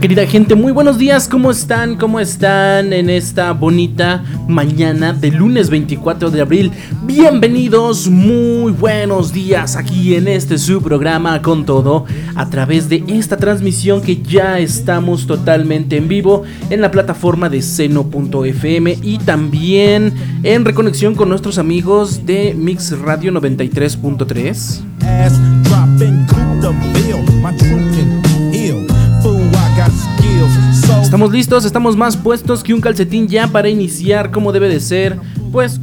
[0.00, 1.96] Querida gente, muy buenos días, ¿cómo están?
[1.96, 6.72] ¿Cómo están en esta bonita mañana de lunes 24 de abril?
[7.02, 13.36] Bienvenidos, muy buenos días aquí en este su programa con todo a través de esta
[13.36, 20.64] transmisión que ya estamos totalmente en vivo en la plataforma de seno.fm y también en
[20.64, 24.80] reconexión con nuestros amigos de Mix Radio 93.3.
[31.10, 35.18] Estamos listos, estamos más puestos que un calcetín ya para iniciar como debe de ser,
[35.50, 35.80] pues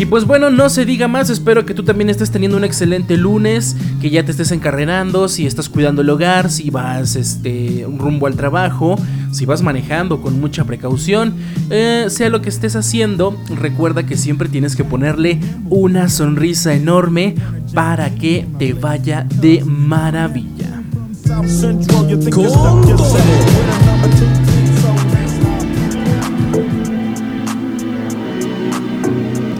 [0.00, 3.18] Y pues bueno, no se diga más, espero que tú también estés teniendo un excelente
[3.18, 8.26] lunes, que ya te estés encarrerando, si estás cuidando el hogar, si vas este, rumbo
[8.26, 8.96] al trabajo,
[9.30, 11.34] si vas manejando con mucha precaución,
[11.68, 15.38] eh, sea lo que estés haciendo, recuerda que siempre tienes que ponerle
[15.68, 17.34] una sonrisa enorme
[17.74, 20.82] para que te vaya de maravilla.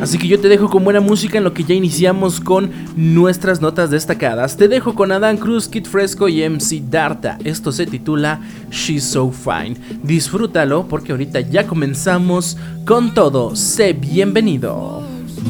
[0.00, 3.60] Así que yo te dejo con buena música en lo que ya iniciamos con nuestras
[3.60, 4.56] notas destacadas.
[4.56, 7.38] Te dejo con Adán Cruz, Kid Fresco y MC Darta.
[7.44, 8.40] Esto se titula
[8.70, 9.76] She's So Fine.
[10.02, 12.56] Disfrútalo porque ahorita ya comenzamos
[12.86, 13.54] con todo.
[13.56, 15.02] Sé bienvenido.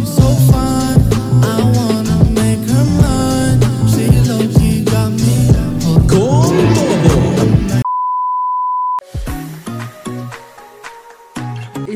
[0.04, 0.22] so
[0.52, 0.79] fine.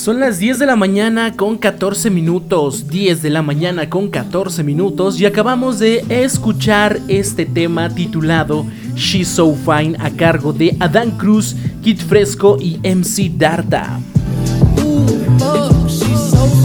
[0.00, 4.64] Son las 10 de la mañana con 14 minutos, 10 de la mañana con 14
[4.64, 8.64] minutos y acabamos de escuchar este tema titulado
[8.94, 14.00] She's So Fine a cargo de Adán Cruz, Kid Fresco y MC Darta.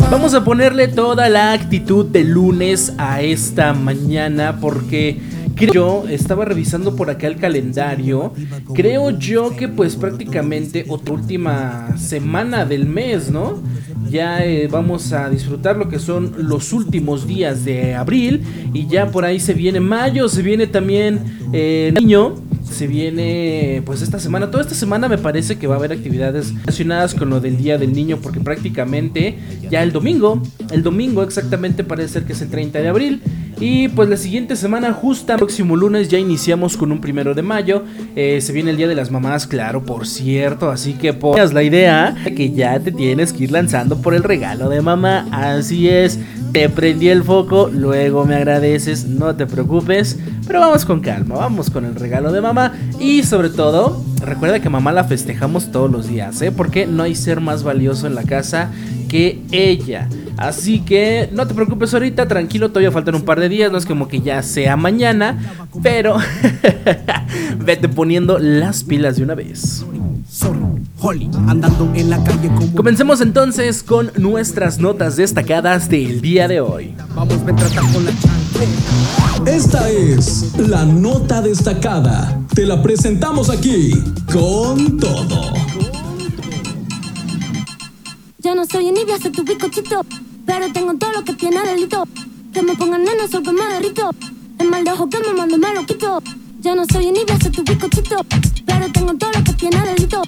[0.09, 5.19] Vamos a ponerle toda la actitud de lunes a esta mañana porque
[5.55, 8.33] creo yo, estaba revisando por acá el calendario,
[8.73, 13.61] creo yo que pues prácticamente otra última semana del mes, ¿no?
[14.09, 18.43] Ya eh, vamos a disfrutar lo que son los últimos días de abril
[18.73, 21.19] y ya por ahí se viene mayo, se viene también
[21.53, 22.35] eh, niño,
[22.69, 24.51] se viene pues esta semana.
[24.51, 27.77] Toda esta semana me parece que va a haber actividades relacionadas con lo del Día
[27.77, 29.37] del Niño porque prácticamente
[29.69, 30.41] ya el domingo,
[30.71, 33.21] el domingo exactamente parece ser que es el 30 de abril.
[33.59, 37.41] Y pues la siguiente semana, justo el próximo lunes, ya iniciamos con un primero de
[37.41, 37.83] mayo.
[38.15, 40.69] Eh, se viene el Día de las Mamás, claro, por cierto.
[40.69, 44.69] Así que pongas la idea que ya te tienes que ir lanzando por el regalo
[44.69, 45.27] de mamá.
[45.31, 46.19] Así es,
[46.51, 50.17] te prendí el foco, luego me agradeces, no te preocupes.
[50.47, 52.73] Pero vamos con calma, vamos con el regalo de mamá.
[52.99, 56.51] Y sobre todo, recuerda que mamá la festejamos todos los días, ¿eh?
[56.51, 58.71] Porque no hay ser más valioso en la casa
[59.09, 60.07] que ella.
[60.37, 63.85] Así que no te preocupes ahorita, tranquilo, todavía faltan un par de días, no es
[63.85, 65.37] como que ya sea mañana,
[65.81, 66.17] pero
[67.59, 69.85] vete poniendo las pilas de una vez.
[71.47, 76.95] Andando en la calle como Comencemos entonces con nuestras notas destacadas del día de hoy.
[77.15, 78.11] vamos tratar con la.
[79.45, 82.39] Esta es la nota destacada.
[82.53, 83.91] Te la presentamos aquí
[84.31, 85.53] con todo.
[88.39, 90.01] Ya no soy envidia, soy tu bizcochito.
[90.45, 92.07] Pero tengo todo lo que tiene delito.
[92.53, 94.09] Que me pongan nena, sol que me derrito.
[94.59, 96.21] El mal de ojo que me mando me lo quito.
[96.61, 98.17] Ya no soy envidia, soy tu bizcochito.
[98.65, 100.21] Pero tengo todo lo que tiene delito.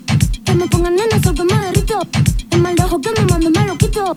[0.43, 1.99] Que me pongan nena, sol que me derrito.
[2.51, 4.15] El mal de ojo que me mando me quito.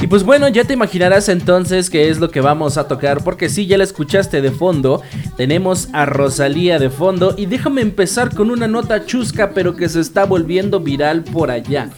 [0.00, 3.48] Y pues bueno, ya te imaginarás entonces qué es lo que vamos a tocar, porque
[3.48, 5.02] si ya la escuchaste de fondo,
[5.36, 10.00] tenemos a Rosalía de fondo y déjame empezar con una nota chusca pero que se
[10.00, 11.90] está volviendo viral por allá,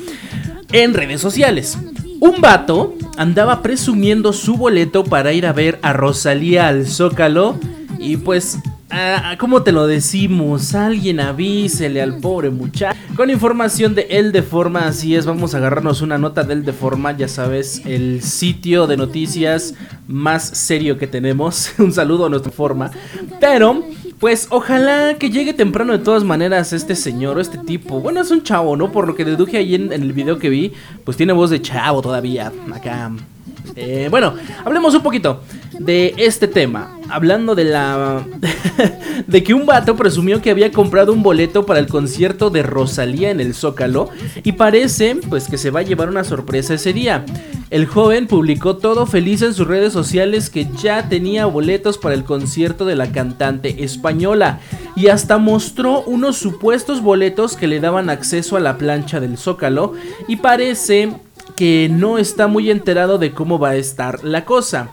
[0.73, 1.79] en redes sociales.
[2.21, 7.59] Un vato andaba presumiendo su boleto para ir a ver a Rosalía al Zócalo
[7.99, 8.59] y pues...
[8.91, 10.75] ah, ¿Cómo te lo decimos?
[10.75, 12.99] Alguien avísele al pobre muchacho.
[13.17, 16.73] Con información de El de Forma, así es, vamos a agarrarnos una nota del de
[16.73, 19.75] Forma, ya sabes, el sitio de noticias
[20.06, 21.73] más serio que tenemos.
[21.79, 22.91] Un saludo a nuestra forma.
[23.41, 23.85] Pero,
[24.19, 28.00] pues ojalá que llegue temprano de todas maneras este señor o este tipo.
[28.00, 28.93] Bueno, es un chavo, ¿no?
[28.93, 30.73] Por lo que deduje ahí en, en el video que vi,
[31.05, 32.53] pues tiene voz de chavo todavía.
[32.73, 33.11] Acá.
[33.76, 34.34] Eh, bueno,
[34.64, 35.43] hablemos un poquito
[35.78, 36.99] de este tema.
[37.08, 38.26] Hablando de la.
[39.26, 43.31] de que un vato presumió que había comprado un boleto para el concierto de Rosalía
[43.31, 44.08] en el Zócalo.
[44.43, 47.25] Y parece, pues, que se va a llevar una sorpresa ese día.
[47.69, 52.25] El joven publicó todo feliz en sus redes sociales que ya tenía boletos para el
[52.25, 54.61] concierto de la cantante española.
[54.96, 59.93] Y hasta mostró unos supuestos boletos que le daban acceso a la plancha del Zócalo.
[60.28, 61.12] Y parece
[61.56, 64.91] que no está muy enterado de cómo va a estar la cosa.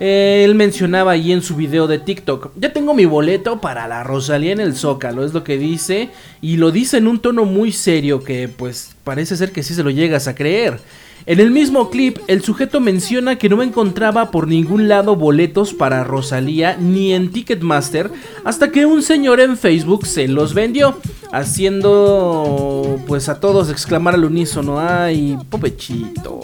[0.00, 4.02] Eh, Él mencionaba ahí en su video de TikTok, ya tengo mi boleto para la
[4.02, 6.10] Rosalía en el Zócalo, es lo que dice,
[6.40, 9.84] y lo dice en un tono muy serio que pues parece ser que sí se
[9.84, 10.80] lo llegas a creer.
[11.26, 16.04] En el mismo clip, el sujeto menciona que no encontraba por ningún lado boletos para
[16.04, 18.10] Rosalía ni en Ticketmaster
[18.44, 20.98] hasta que un señor en Facebook se los vendió,
[21.32, 26.40] haciendo pues a todos exclamar al unísono, ay, popechito.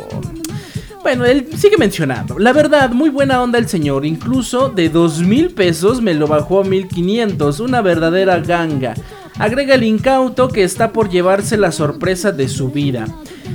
[1.03, 2.39] Bueno, él sigue mencionando.
[2.39, 4.07] La verdad, muy buena onda el señor.
[4.07, 7.61] Incluso de dos mil pesos me lo bajó a 1500.
[7.61, 8.95] Una verdadera ganga.
[9.41, 13.07] Agrega el incauto que está por llevarse la sorpresa de su vida.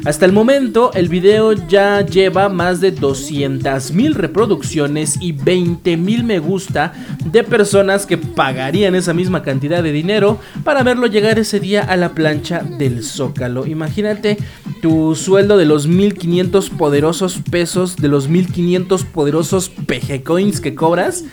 [0.03, 6.23] Hasta el momento, el video ya lleva más de 200 mil reproducciones y 20 mil
[6.23, 6.93] me gusta
[7.23, 11.95] de personas que pagarían esa misma cantidad de dinero para verlo llegar ese día a
[11.97, 13.67] la plancha del Zócalo.
[13.67, 14.39] Imagínate
[14.81, 21.25] tu sueldo de los 1500 poderosos pesos, de los 1500 poderosos PG coins que cobras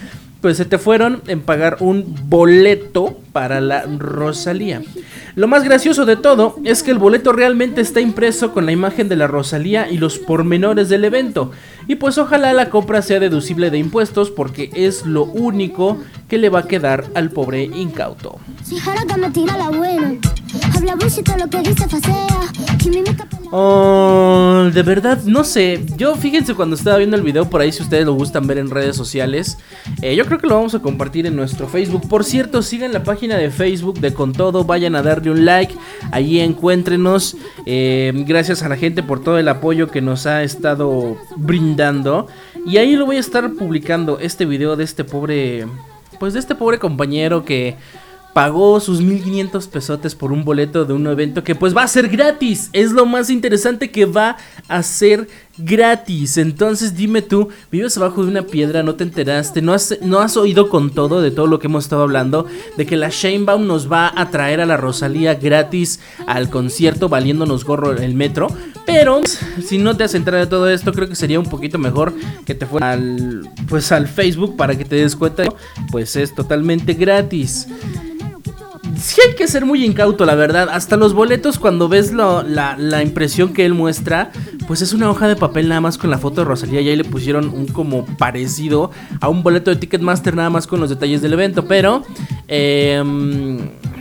[0.42, 4.82] pues se te fueron en pagar un boleto para la Rosalía.
[5.36, 9.08] Lo más gracioso de todo es que el boleto realmente está impreso con la imagen
[9.08, 11.52] de la Rosalía y los pormenores del evento.
[11.86, 16.50] Y pues ojalá la compra sea deducible de impuestos porque es lo único que le
[16.50, 18.38] va a quedar al pobre incauto.
[23.54, 25.84] Oh, de verdad, no sé.
[25.96, 28.70] Yo fíjense cuando estaba viendo el video por ahí, si ustedes lo gustan ver en
[28.70, 29.58] redes sociales.
[30.00, 32.08] eh, yo creo que lo vamos a compartir en nuestro Facebook.
[32.08, 34.64] Por cierto, sigan la página de Facebook de Con Todo.
[34.64, 35.74] Vayan a darle un like.
[36.10, 37.36] Allí encuéntrenos.
[37.66, 42.28] Eh, gracias a la gente por todo el apoyo que nos ha estado brindando.
[42.66, 45.66] Y ahí lo voy a estar publicando este video de este pobre.
[46.18, 47.76] Pues de este pobre compañero que
[48.32, 52.08] pagó sus 1500 pesotes por un boleto de un evento que pues va a ser
[52.08, 52.70] gratis.
[52.72, 54.36] Es lo más interesante que va
[54.68, 56.38] a ser gratis.
[56.38, 60.90] Entonces dime tú, vives abajo de una piedra, no te enteraste, no has, oído con
[60.90, 62.46] todo de todo lo que hemos estado hablando,
[62.76, 67.64] de que la Shanebaum nos va a traer a la Rosalía gratis al concierto valiéndonos
[67.64, 68.48] gorro el metro.
[68.86, 69.20] Pero
[69.64, 72.54] si no te has enterado de todo esto, creo que sería un poquito mejor que
[72.54, 75.44] te fueras al, pues al Facebook para que te des cuenta.
[75.90, 77.68] Pues es totalmente gratis.
[78.98, 80.68] Sí hay que ser muy incauto, la verdad.
[80.70, 84.32] Hasta los boletos, cuando ves la, la impresión que él muestra,
[84.66, 86.80] pues es una hoja de papel nada más con la foto de Rosalía.
[86.80, 90.80] Y ahí le pusieron un como parecido a un boleto de Ticketmaster, nada más con
[90.80, 91.66] los detalles del evento.
[91.66, 92.02] Pero,
[92.48, 93.58] em,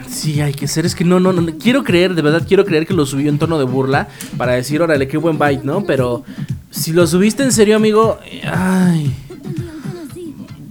[0.08, 0.86] sí hay que ser.
[0.86, 1.46] Es que no, no, no.
[1.58, 4.08] Quiero creer, de verdad, quiero creer que lo subió en tono de burla
[4.38, 5.84] para decir, órale, qué buen bite, ¿no?
[5.86, 6.24] Pero
[6.70, 9.14] si lo subiste en serio, amigo, eh, ay.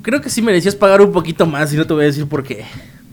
[0.03, 2.43] Creo que sí merecías pagar un poquito más y no te voy a decir por
[2.43, 2.65] qué.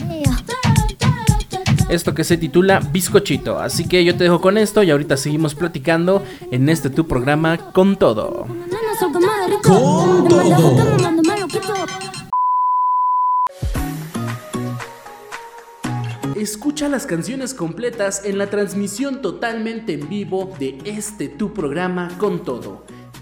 [1.95, 3.59] esto que se titula Bizcochito.
[3.59, 7.71] Así que yo te dejo con esto y ahorita seguimos platicando en este tu programa
[7.71, 8.45] con todo.
[9.63, 10.27] Con.
[16.35, 22.43] Escucha las canciones completas en la transmisión totalmente en vivo de este tu programa con
[22.43, 22.83] todo.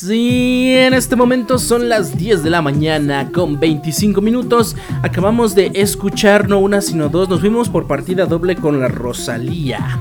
[0.00, 4.76] Sí, en este momento son las 10 de la mañana con 25 minutos.
[5.02, 7.28] Acabamos de escuchar no una sino dos.
[7.28, 9.98] Nos fuimos por partida doble con la Rosalía.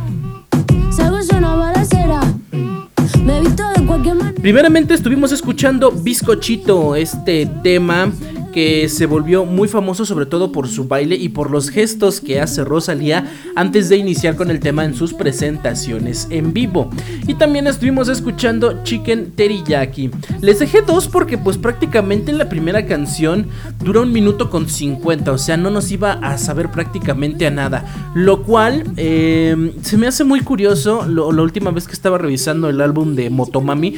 [4.40, 8.12] Primeramente estuvimos escuchando Bizcochito, este tema
[8.58, 12.42] que se volvió muy famoso sobre todo por su baile y por los gestos que
[12.42, 16.90] hace Rosalía antes de iniciar con el tema en sus presentaciones en vivo.
[17.28, 20.10] Y también estuvimos escuchando Chicken Teriyaki.
[20.42, 23.46] Les dejé dos porque pues prácticamente la primera canción
[23.78, 28.12] dura un minuto con 50, o sea, no nos iba a saber prácticamente a nada.
[28.16, 32.82] Lo cual eh, se me hace muy curioso, la última vez que estaba revisando el
[32.82, 33.94] álbum de Motomami,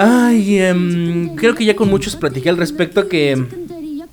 [0.00, 3.36] Ay, em, creo que ya con muchos platiqué al respecto que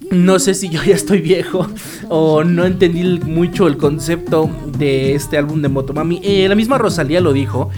[0.10, 1.68] no sé si yo ya estoy viejo
[2.10, 4.50] o no entendí mucho el concepto
[4.80, 6.20] de este álbum de Motomami.
[6.24, 7.70] Eh, la misma Rosalía lo dijo,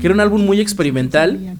[0.00, 1.58] que era un álbum muy experimental.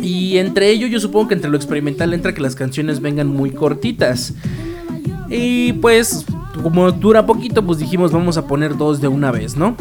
[0.00, 3.50] Y entre ello yo supongo que entre lo experimental entra que las canciones vengan muy
[3.50, 4.32] cortitas.
[5.28, 6.24] Y pues
[6.62, 9.76] como dura poquito, pues dijimos vamos a poner dos de una vez, ¿no?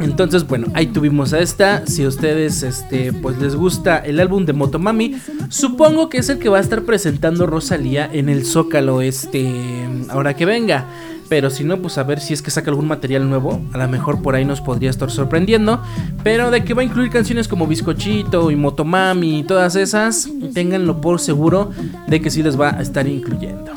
[0.00, 1.86] Entonces, bueno, ahí tuvimos a esta.
[1.86, 5.16] Si a ustedes este, pues les gusta el álbum de Motomami,
[5.48, 10.34] supongo que es el que va a estar presentando Rosalía en el Zócalo este ahora
[10.34, 10.86] que venga.
[11.28, 13.62] Pero si no, pues a ver si es que saca algún material nuevo.
[13.72, 15.80] A lo mejor por ahí nos podría estar sorprendiendo.
[16.22, 21.00] Pero de que va a incluir canciones como Bizcochito y Motomami y todas esas, ténganlo
[21.00, 21.70] por seguro
[22.06, 23.72] de que sí les va a estar incluyendo.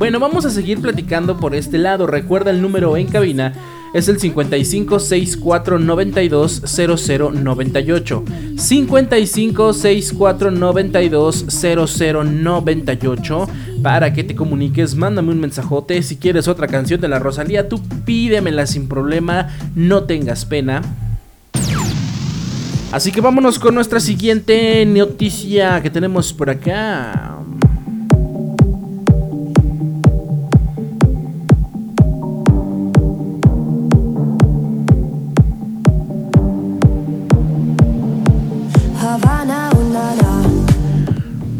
[0.00, 2.06] Bueno, vamos a seguir platicando por este lado.
[2.06, 3.52] Recuerda el número en cabina.
[3.92, 8.24] Es el 55 64 92 0098.
[8.56, 13.48] 55 64 92 0098.
[13.82, 16.02] Para que te comuniques, mándame un mensajote.
[16.02, 19.48] Si quieres otra canción de la Rosalía, tú pídemela sin problema.
[19.74, 20.80] No tengas pena.
[22.90, 27.36] Así que vámonos con nuestra siguiente noticia que tenemos por acá.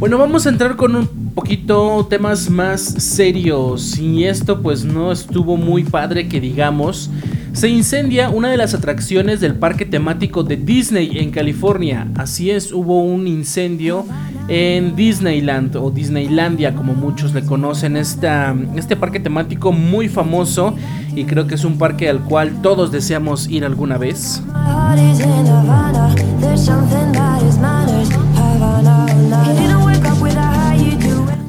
[0.00, 3.98] Bueno, vamos a entrar con un poquito temas más serios.
[3.98, 7.10] Y esto pues no estuvo muy padre que digamos.
[7.52, 12.08] Se incendia una de las atracciones del parque temático de Disney en California.
[12.16, 14.06] Así es, hubo un incendio
[14.48, 17.98] en Disneyland o Disneylandia como muchos le conocen.
[17.98, 20.74] Esta, este parque temático muy famoso
[21.14, 24.42] y creo que es un parque al cual todos deseamos ir alguna vez.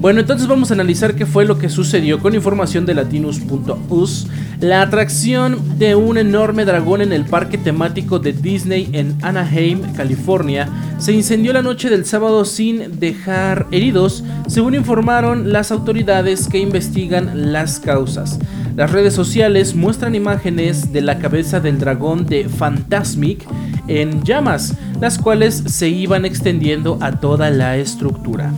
[0.01, 4.27] Bueno, entonces vamos a analizar qué fue lo que sucedió con información de latinus.us.
[4.59, 10.67] La atracción de un enorme dragón en el parque temático de Disney en Anaheim, California,
[10.97, 17.53] se incendió la noche del sábado sin dejar heridos, según informaron las autoridades que investigan
[17.53, 18.39] las causas.
[18.75, 23.45] Las redes sociales muestran imágenes de la cabeza del dragón de Fantasmic
[23.87, 28.51] en llamas, las cuales se iban extendiendo a toda la estructura.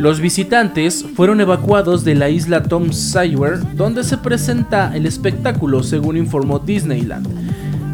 [0.00, 6.16] Los visitantes fueron evacuados de la isla Tom Sawyer, donde se presenta el espectáculo, según
[6.16, 7.28] informó Disneyland.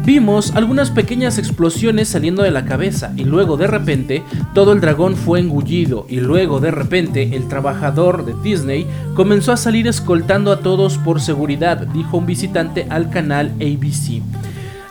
[0.05, 4.23] Vimos algunas pequeñas explosiones saliendo de la cabeza y luego de repente
[4.53, 9.57] todo el dragón fue engullido y luego de repente el trabajador de Disney comenzó a
[9.57, 14.21] salir escoltando a todos por seguridad, dijo un visitante al canal ABC.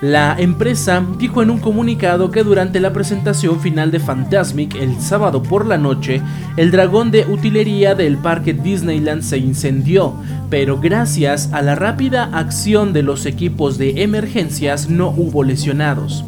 [0.02, 5.42] La empresa dijo en un comunicado que durante la presentación final de Fantasmic el sábado
[5.42, 6.20] por la noche,
[6.58, 10.12] el dragón de utilería del parque Disneyland se incendió,
[10.50, 16.26] pero gracias a la rápida acción de los equipos de emergencias no hubo lesionados.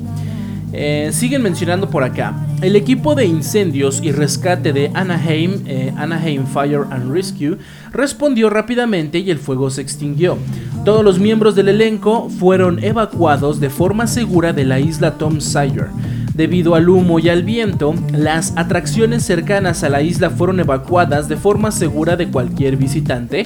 [0.73, 2.35] Eh, siguen mencionando por acá.
[2.61, 7.57] El equipo de incendios y rescate de Anaheim, eh, Anaheim Fire and Rescue,
[7.93, 10.37] respondió rápidamente y el fuego se extinguió.
[10.85, 15.89] Todos los miembros del elenco fueron evacuados de forma segura de la isla Tom Sawyer.
[16.35, 21.37] Debido al humo y al viento, las atracciones cercanas a la isla fueron evacuadas de
[21.37, 23.45] forma segura de cualquier visitante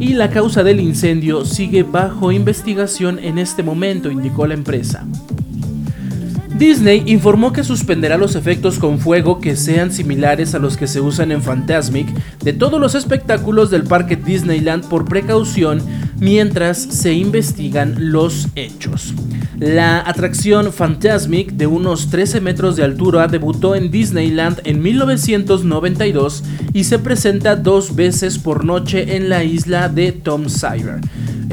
[0.00, 5.06] y la causa del incendio sigue bajo investigación en este momento, indicó la empresa.
[6.62, 11.00] Disney informó que suspenderá los efectos con fuego que sean similares a los que se
[11.00, 12.06] usan en Fantasmic
[12.38, 15.82] de todos los espectáculos del parque Disneyland por precaución
[16.20, 19.12] mientras se investigan los hechos.
[19.58, 26.84] La atracción Fantasmic de unos 13 metros de altura debutó en Disneyland en 1992 y
[26.84, 31.00] se presenta dos veces por noche en la isla de Tom Sawyer.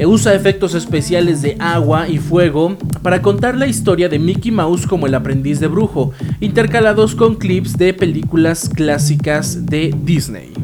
[0.00, 4.86] E usa efectos especiales de agua y fuego para contar la historia de Mickey Mouse
[4.86, 10.54] como el aprendiz de brujo, intercalados con clips de películas clásicas de Disney.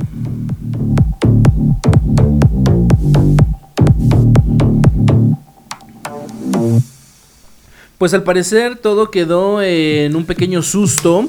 [7.98, 11.28] Pues al parecer todo quedó en un pequeño susto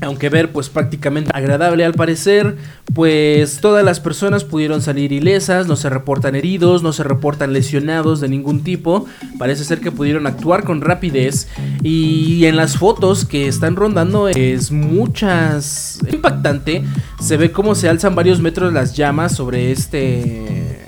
[0.00, 2.56] aunque ver pues prácticamente agradable al parecer,
[2.94, 8.20] pues todas las personas pudieron salir ilesas, no se reportan heridos, no se reportan lesionados
[8.20, 9.06] de ningún tipo,
[9.38, 11.48] parece ser que pudieron actuar con rapidez.
[11.82, 16.84] Y en las fotos que están rondando es muchas impactante,
[17.20, 20.80] se ve cómo se alzan varios metros las llamas sobre este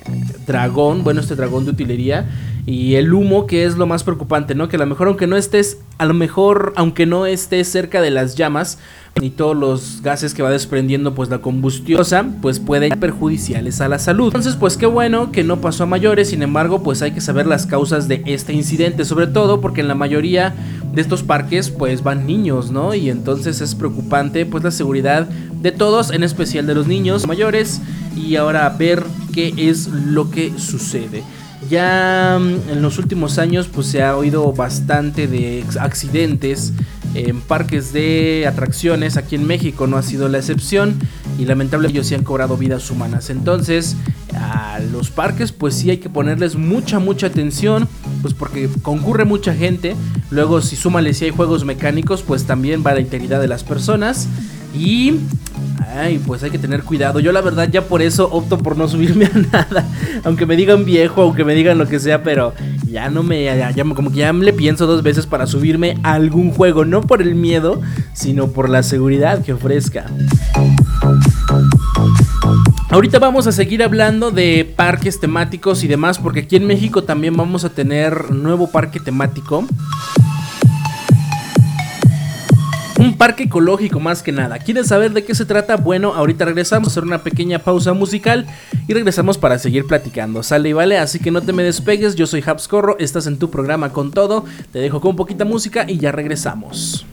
[0.47, 2.29] dragón, bueno este dragón de utilería
[2.67, 4.69] y el humo que es lo más preocupante, ¿no?
[4.69, 8.11] Que a lo mejor aunque no estés, a lo mejor aunque no estés cerca de
[8.11, 8.79] las llamas
[9.23, 13.89] y todos los gases que va desprendiendo pues la combustiosa, pues pueden ser perjudiciales a
[13.89, 14.27] la salud.
[14.27, 17.47] Entonces, pues qué bueno que no pasó a mayores, sin embargo, pues hay que saber
[17.47, 20.53] las causas de este incidente, sobre todo porque en la mayoría
[20.93, 22.95] de estos parques pues van niños, ¿no?
[22.95, 27.81] Y entonces es preocupante pues la seguridad de todos, en especial de los niños mayores
[28.17, 31.23] y ahora ver qué es lo que sucede.
[31.69, 36.73] Ya mm, en los últimos años pues se ha oído bastante de accidentes
[37.15, 39.17] en parques de atracciones.
[39.17, 40.99] Aquí en México no ha sido la excepción
[41.39, 43.31] y lamentablemente ellos sí han cobrado vidas humanas.
[43.31, 43.97] Entonces
[44.35, 47.89] a los parques pues sí hay que ponerles mucha mucha atención
[48.23, 49.97] pues porque concurre mucha gente.
[50.31, 54.29] Luego si súmale si hay juegos mecánicos pues también va la integridad de las personas.
[54.79, 55.21] Y
[55.95, 57.21] Ay, pues hay que tener cuidado.
[57.21, 59.89] Yo la verdad ya por eso opto por no subirme a nada.
[60.25, 62.55] Aunque me digan viejo, aunque me digan lo que sea, pero
[62.87, 63.45] ya no me...
[63.45, 66.85] Ya, como que ya le pienso dos veces para subirme a algún juego.
[66.85, 67.81] No por el miedo,
[68.13, 70.07] sino por la seguridad que ofrezca.
[72.91, 77.37] Ahorita vamos a seguir hablando de parques temáticos y demás, porque aquí en México también
[77.37, 79.67] vamos a tener nuevo parque temático
[82.99, 84.59] un parque ecológico más que nada.
[84.59, 85.77] ¿Quieres saber de qué se trata?
[85.77, 88.47] Bueno, ahorita regresamos a hacer una pequeña pausa musical
[88.89, 90.43] y regresamos para seguir platicando.
[90.43, 92.15] Sale y vale, así que no te me despegues.
[92.15, 94.45] Yo soy Habscorro, estás en tu programa con todo.
[94.73, 97.07] Te dejo con poquita música y ya regresamos.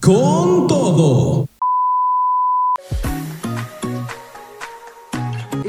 [0.00, 1.51] Con todo.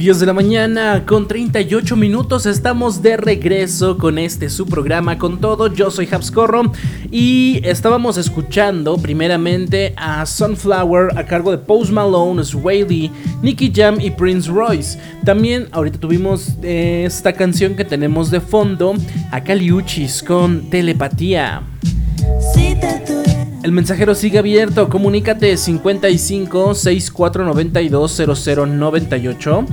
[0.00, 5.42] 10 de la mañana con 38 minutos estamos de regreso con este su programa con
[5.42, 5.66] todo.
[5.66, 6.72] Yo soy Habscorro
[7.10, 13.10] y estábamos escuchando primeramente a Sunflower a cargo de Post Malone, Swaley,
[13.42, 14.98] Nicky Jam y Prince Royce.
[15.22, 18.94] También ahorita tuvimos eh, esta canción que tenemos de fondo
[19.30, 21.60] a Caliuchis con Telepatía.
[23.62, 24.88] El mensajero sigue abierto.
[24.88, 29.66] Comunícate 55 6492 0098.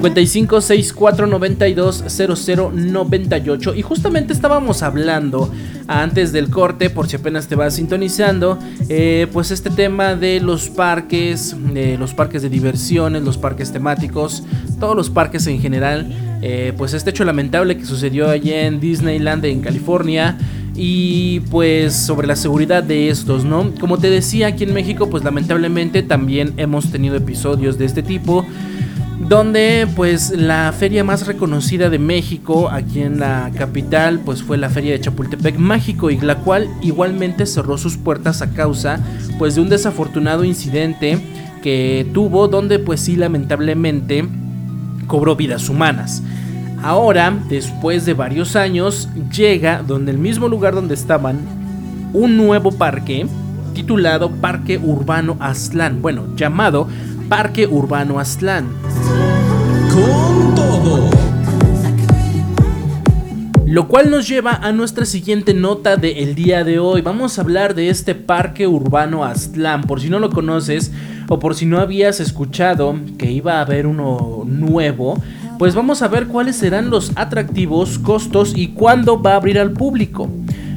[0.00, 5.52] 55 64 92 0098 y justamente estábamos hablando
[5.88, 10.70] antes del corte por si apenas te vas sintonizando eh, pues este tema de los
[10.70, 14.42] parques de los parques de diversiones los parques temáticos
[14.78, 19.44] todos los parques en general eh, pues este hecho lamentable que sucedió allí en Disneyland
[19.44, 20.38] en California
[20.74, 23.72] y pues sobre la seguridad de estos, ¿no?
[23.78, 28.46] Como te decía, aquí en México pues lamentablemente también hemos tenido episodios de este tipo
[29.28, 34.70] donde pues la feria más reconocida de México aquí en la capital pues fue la
[34.70, 38.98] feria de Chapultepec Mágico y la cual igualmente cerró sus puertas a causa
[39.38, 41.18] pues de un desafortunado incidente
[41.62, 44.26] que tuvo donde pues sí lamentablemente
[45.10, 46.22] cobró vidas humanas.
[46.82, 51.40] Ahora, después de varios años, llega donde el mismo lugar donde estaban
[52.12, 53.26] un nuevo parque
[53.74, 56.86] titulado Parque Urbano Aztlán, bueno, llamado
[57.28, 58.68] Parque Urbano Aztlán.
[59.92, 61.29] Con todo.
[63.70, 67.02] Lo cual nos lleva a nuestra siguiente nota del día de hoy.
[67.02, 69.82] Vamos a hablar de este Parque Urbano Aztlán.
[69.82, 70.90] Por si no lo conoces
[71.28, 75.22] o por si no habías escuchado que iba a haber uno nuevo,
[75.56, 79.70] pues vamos a ver cuáles serán los atractivos, costos y cuándo va a abrir al
[79.70, 80.28] público.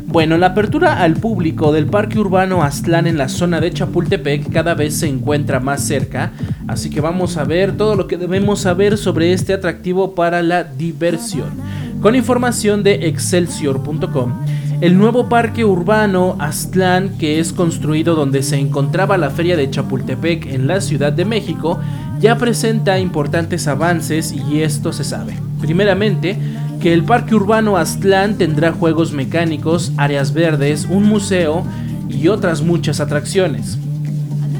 [0.05, 4.75] Bueno, la apertura al público del Parque Urbano Aztlán en la zona de Chapultepec cada
[4.75, 6.31] vez se encuentra más cerca,
[6.67, 10.63] así que vamos a ver todo lo que debemos saber sobre este atractivo para la
[10.63, 11.72] diversión.
[12.03, 14.33] Con información de excelsior.com,
[14.81, 20.47] el nuevo parque urbano Aztlán, que es construido donde se encontraba la feria de Chapultepec
[20.47, 21.79] en la Ciudad de México,
[22.19, 25.35] ya presenta importantes avances y esto se sabe.
[25.61, 26.37] Primeramente,
[26.81, 31.63] que el Parque Urbano Aztlán tendrá juegos mecánicos, áreas verdes, un museo
[32.09, 33.77] y otras muchas atracciones.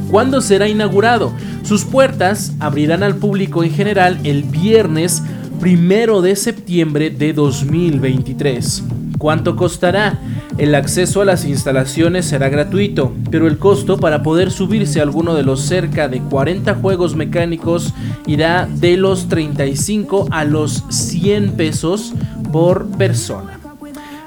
[0.10, 1.34] ¿Cuándo será inaugurado?
[1.64, 5.22] Sus puertas abrirán al público en general el viernes
[5.64, 8.84] primero de septiembre de 2023.
[9.18, 10.20] ¿Cuánto costará?
[10.58, 15.36] El acceso a las instalaciones será gratuito, pero el costo para poder subirse a alguno
[15.36, 17.94] de los cerca de 40 juegos mecánicos
[18.28, 22.14] irá de los 35 a los 100 pesos
[22.52, 23.58] por persona.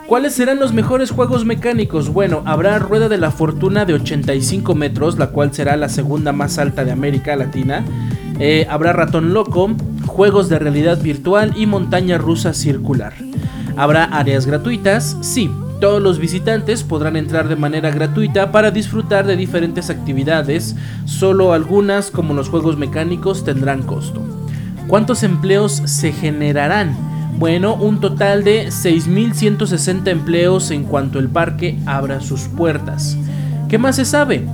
[0.06, 2.08] ¿Cuáles serán los mejores juegos mecánicos?
[2.08, 6.56] Bueno, habrá Rueda de la Fortuna de 85 metros, la cual será la segunda más
[6.56, 7.84] alta de América Latina.
[8.38, 9.74] Eh, habrá Ratón Loco,
[10.06, 13.14] juegos de realidad virtual y montaña rusa circular.
[13.76, 15.16] ¿Habrá áreas gratuitas?
[15.20, 15.50] Sí.
[15.80, 22.10] Todos los visitantes podrán entrar de manera gratuita para disfrutar de diferentes actividades, solo algunas
[22.10, 24.22] como los juegos mecánicos tendrán costo.
[24.88, 26.96] ¿Cuántos empleos se generarán?
[27.38, 33.18] Bueno, un total de 6.160 empleos en cuanto el parque abra sus puertas.
[33.68, 34.46] ¿Qué más se sabe?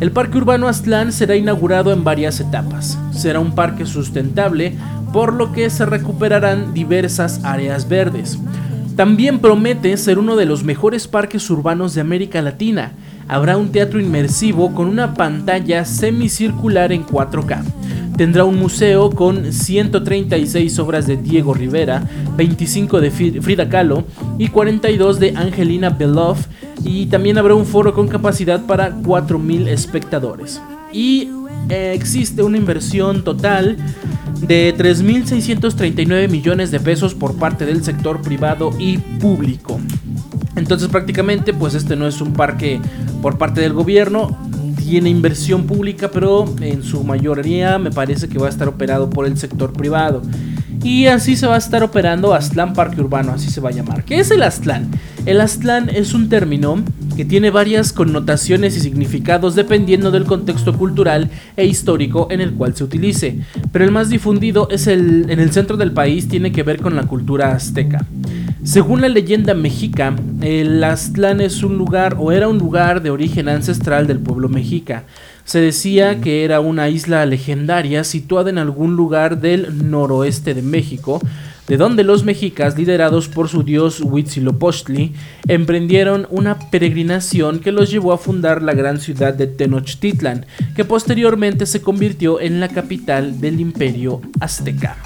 [0.00, 2.98] El Parque Urbano Aztlán será inaugurado en varias etapas.
[3.12, 4.74] Será un parque sustentable,
[5.12, 8.38] por lo que se recuperarán diversas áreas verdes.
[8.96, 12.92] También promete ser uno de los mejores parques urbanos de América Latina.
[13.28, 17.62] Habrá un teatro inmersivo con una pantalla semicircular en 4K.
[18.20, 22.06] Tendrá un museo con 136 obras de Diego Rivera,
[22.36, 24.04] 25 de Frida Kahlo
[24.36, 26.46] y 42 de Angelina Beloff.
[26.84, 30.60] Y también habrá un foro con capacidad para 4.000 espectadores.
[30.92, 31.30] Y
[31.70, 33.78] eh, existe una inversión total
[34.42, 39.80] de 3.639 millones de pesos por parte del sector privado y público.
[40.56, 42.82] Entonces prácticamente pues este no es un parque
[43.22, 44.36] por parte del gobierno,
[44.90, 49.24] tiene inversión pública, pero en su mayoría me parece que va a estar operado por
[49.24, 50.20] el sector privado.
[50.82, 54.04] Y así se va a estar operando Aztlán Parque Urbano, así se va a llamar.
[54.04, 54.90] ¿Qué es el Aztlán?
[55.26, 56.82] El Aztlán es un término
[57.16, 62.74] que tiene varias connotaciones y significados dependiendo del contexto cultural e histórico en el cual
[62.74, 63.38] se utilice,
[63.70, 66.96] pero el más difundido es el en el centro del país tiene que ver con
[66.96, 68.04] la cultura azteca.
[68.62, 73.48] Según la leyenda mexica, el Aztlán es un lugar o era un lugar de origen
[73.48, 75.04] ancestral del pueblo mexica.
[75.44, 81.20] Se decía que era una isla legendaria situada en algún lugar del noroeste de México,
[81.70, 85.12] de donde los mexicas, liderados por su dios Huitzilopochtli,
[85.46, 91.66] emprendieron una peregrinación que los llevó a fundar la gran ciudad de Tenochtitlan, que posteriormente
[91.66, 94.96] se convirtió en la capital del imperio azteca.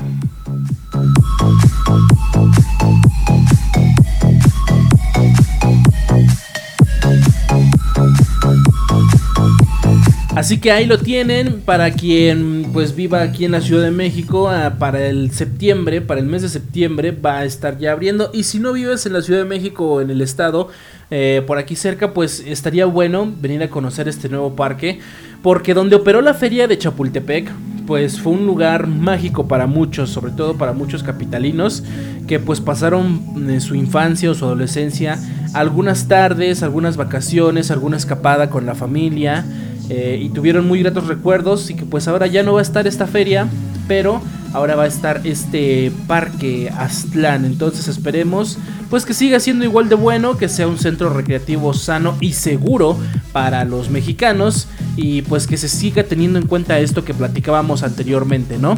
[10.37, 14.49] Así que ahí lo tienen para quien pues viva aquí en la Ciudad de México
[14.49, 18.31] ah, para el septiembre, para el mes de septiembre va a estar ya abriendo.
[18.35, 20.71] Y si no vives en la Ciudad de México o en el estado
[21.13, 24.99] eh, por aquí cerca pues estaría bueno venir a conocer este nuevo parque
[25.43, 27.53] porque donde operó la feria de Chapultepec
[27.87, 31.85] pues fue un lugar mágico para muchos, sobre todo para muchos capitalinos
[32.27, 35.17] que pues pasaron en su infancia o su adolescencia
[35.53, 39.45] algunas tardes, algunas vacaciones, alguna escapada con la familia
[39.91, 42.87] eh, y tuvieron muy gratos recuerdos y que pues ahora ya no va a estar
[42.87, 43.49] esta feria,
[43.87, 44.23] pero
[44.55, 47.45] ahora va a estar este parque Aztlán.
[47.45, 52.17] Entonces esperemos pues que siga siendo igual de bueno, que sea un centro recreativo sano
[52.21, 52.97] y seguro
[53.33, 58.57] para los mexicanos y pues que se siga teniendo en cuenta esto que platicábamos anteriormente,
[58.59, 58.77] ¿no?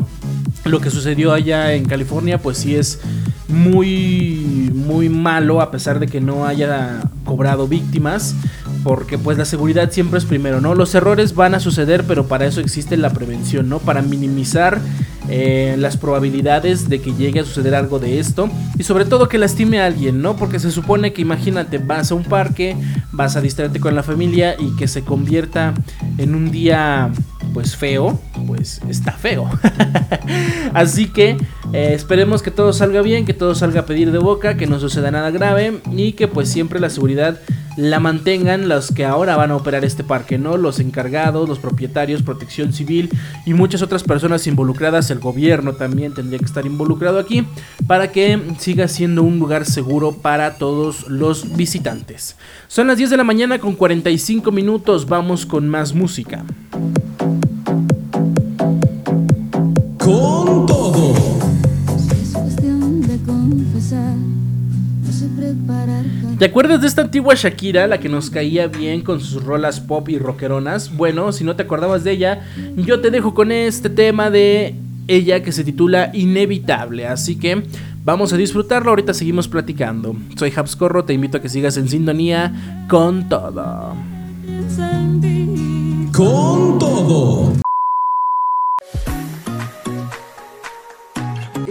[0.65, 2.99] Lo que sucedió allá en California pues sí es
[3.49, 8.35] muy muy malo a pesar de que no haya cobrado víctimas
[8.87, 10.77] porque pues la seguridad siempre es primero, ¿no?
[10.77, 13.81] Los errores van a suceder, pero para eso existe la prevención, ¿no?
[13.81, 14.81] Para minimizar
[15.29, 19.39] eh, las probabilidades de que llegue a suceder algo de esto y sobre todo que
[19.39, 20.37] lastime a alguien, ¿no?
[20.37, 22.77] Porque se supone que imagínate, vas a un parque,
[23.11, 25.75] vas a distraerte con la familia y que se convierta
[26.17, 27.11] en un día
[27.55, 29.51] pues feo, pues está feo.
[30.75, 31.37] Así que
[31.73, 34.79] eh, esperemos que todo salga bien, que todo salga a pedir de boca, que no
[34.79, 37.41] suceda nada grave y que pues siempre la seguridad
[37.77, 40.57] la mantengan los que ahora van a operar este parque, ¿no?
[40.57, 43.11] Los encargados, los propietarios, protección civil
[43.45, 47.47] y muchas otras personas involucradas, el gobierno también tendría que estar involucrado aquí
[47.87, 52.37] para que siga siendo un lugar seguro para todos los visitantes.
[52.69, 56.45] Son las 10 de la mañana con 45 minutos, vamos con más música.
[59.99, 61.15] Con todo.
[62.23, 66.05] Es cuestión de confesar, no sé preparar
[66.39, 70.07] ¿Te acuerdas de esta antigua Shakira, la que nos caía bien con sus rolas pop
[70.11, 70.95] y rockeronas?
[70.95, 72.47] Bueno, si no te acordabas de ella,
[72.77, 74.75] yo te dejo con este tema de
[75.09, 77.07] ella que se titula Inevitable.
[77.07, 77.63] Así que
[78.05, 80.15] vamos a disfrutarlo, ahorita seguimos platicando.
[80.37, 83.95] Soy Habscorro, te invito a que sigas en sintonía con todo.
[86.13, 87.66] Con todo.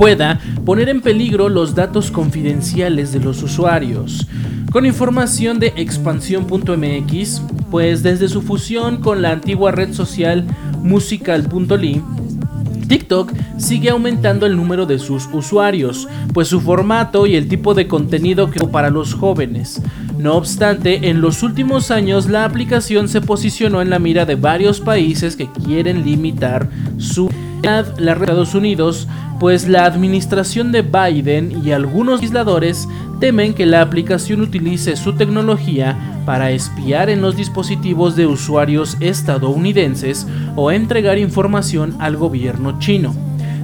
[0.03, 4.27] pueda poner en peligro los datos confidenciales de los usuarios.
[4.73, 10.45] Con información de expansión.mx, pues desde su fusión con la antigua red social
[10.83, 12.03] musical.ly,
[12.89, 17.87] TikTok sigue aumentando el número de sus usuarios, pues su formato y el tipo de
[17.87, 19.81] contenido que para los jóvenes.
[20.19, 24.81] No obstante, en los últimos años la aplicación se posicionó en la mira de varios
[24.81, 27.31] países que quieren limitar su
[27.63, 32.89] la Estados Unidos, pues la administración de Biden y algunos legisladores
[33.21, 35.97] temen que la aplicación utilice su tecnología
[36.27, 43.15] para espiar en los dispositivos de usuarios estadounidenses o entregar información al gobierno chino.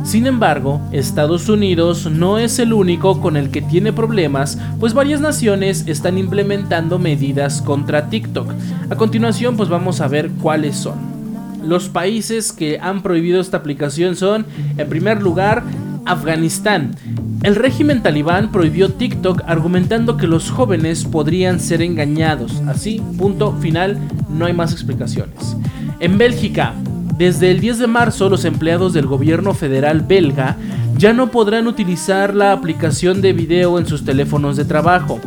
[0.05, 5.21] Sin embargo, Estados Unidos no es el único con el que tiene problemas, pues varias
[5.21, 8.53] naciones están implementando medidas contra TikTok.
[8.91, 11.18] A continuación, pues vamos a ver cuáles son.
[11.63, 15.63] Los países que han prohibido esta aplicación son, en primer lugar,
[16.05, 16.97] Afganistán.
[17.43, 22.63] El régimen talibán prohibió TikTok argumentando que los jóvenes podrían ser engañados.
[22.67, 25.57] Así, punto final, no hay más explicaciones.
[26.01, 26.75] En Bélgica,
[27.17, 30.57] desde el 10 de marzo los empleados del gobierno federal belga
[30.97, 35.21] ya no podrán utilizar la aplicación de video en sus teléfonos de trabajo.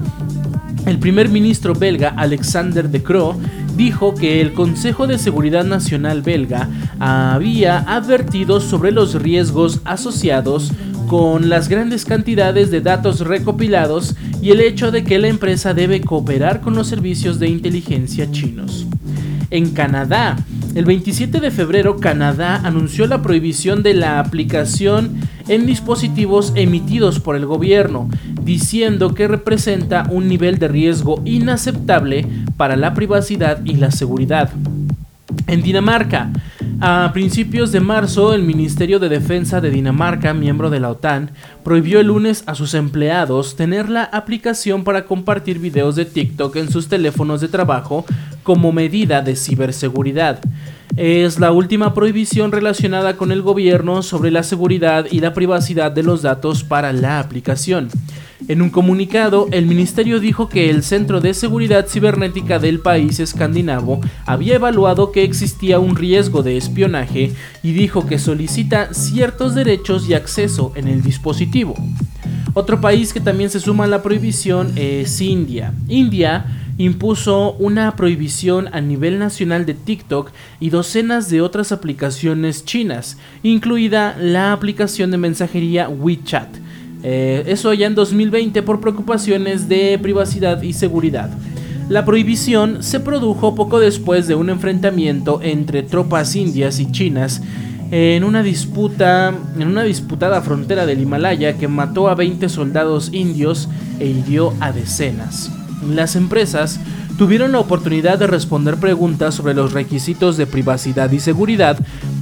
[0.85, 3.39] El primer ministro belga Alexander De Croo
[3.75, 10.71] dijo que el Consejo de Seguridad Nacional belga había advertido sobre los riesgos asociados
[11.07, 16.01] con las grandes cantidades de datos recopilados y el hecho de que la empresa debe
[16.01, 18.85] cooperar con los servicios de inteligencia chinos.
[19.49, 20.37] En Canadá,
[20.73, 27.35] el 27 de febrero Canadá anunció la prohibición de la aplicación en dispositivos emitidos por
[27.35, 28.09] el gobierno,
[28.41, 32.25] diciendo que representa un nivel de riesgo inaceptable
[32.61, 34.51] para la privacidad y la seguridad.
[35.47, 36.29] En Dinamarca,
[36.79, 41.31] a principios de marzo, el Ministerio de Defensa de Dinamarca, miembro de la OTAN,
[41.63, 46.69] prohibió el lunes a sus empleados tener la aplicación para compartir videos de TikTok en
[46.69, 48.05] sus teléfonos de trabajo
[48.43, 50.39] como medida de ciberseguridad.
[50.97, 56.03] Es la última prohibición relacionada con el gobierno sobre la seguridad y la privacidad de
[56.03, 57.87] los datos para la aplicación.
[58.49, 64.01] En un comunicado, el ministerio dijo que el Centro de Seguridad Cibernética del país escandinavo
[64.25, 67.31] había evaluado que existía un riesgo de espionaje
[67.63, 71.75] y dijo que solicita ciertos derechos y acceso en el dispositivo.
[72.53, 75.73] Otro país que también se suma a la prohibición es India.
[75.87, 83.17] India impuso una prohibición a nivel nacional de TikTok y docenas de otras aplicaciones chinas,
[83.43, 86.61] incluida la aplicación de mensajería WeChat
[87.03, 91.29] eh, eso ya en 2020 por preocupaciones de privacidad y seguridad.
[91.89, 97.41] La prohibición se produjo poco después de un enfrentamiento entre tropas indias y chinas
[97.89, 103.67] en una disputa en una disputada frontera del Himalaya que mató a 20 soldados indios
[103.99, 105.51] e hirió a decenas.
[105.87, 106.79] Las empresas
[107.17, 111.77] tuvieron la oportunidad de responder preguntas sobre los requisitos de privacidad y seguridad,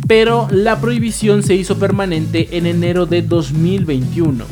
[0.08, 4.46] pero la prohibición se hizo permanente en enero de 2021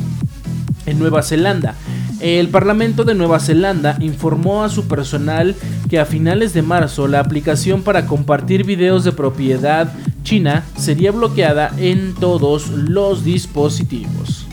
[0.86, 1.74] en Nueva Zelanda.
[2.20, 5.54] El Parlamento de Nueva Zelanda informó a su personal
[5.88, 9.92] que a finales de marzo la aplicación para compartir videos de propiedad
[10.24, 14.47] china sería bloqueada en todos los dispositivos.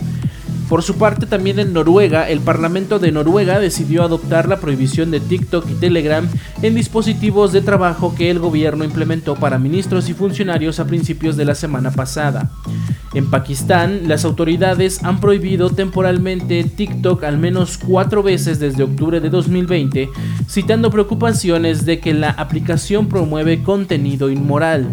[0.68, 5.20] Por su parte, también en Noruega, el Parlamento de Noruega decidió adoptar la prohibición de
[5.20, 6.28] TikTok y Telegram
[6.60, 11.44] en dispositivos de trabajo que el gobierno implementó para ministros y funcionarios a principios de
[11.44, 12.50] la semana pasada.
[13.14, 19.30] En Pakistán, las autoridades han prohibido temporalmente TikTok al menos cuatro veces desde octubre de
[19.30, 20.10] 2020,
[20.48, 24.92] citando preocupaciones de que la aplicación promueve contenido inmoral.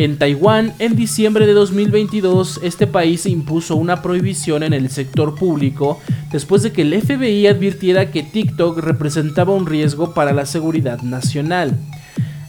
[0.00, 6.00] En Taiwán, en diciembre de 2022, este país impuso una prohibición en el sector público
[6.32, 11.76] después de que el FBI advirtiera que TikTok representaba un riesgo para la seguridad nacional.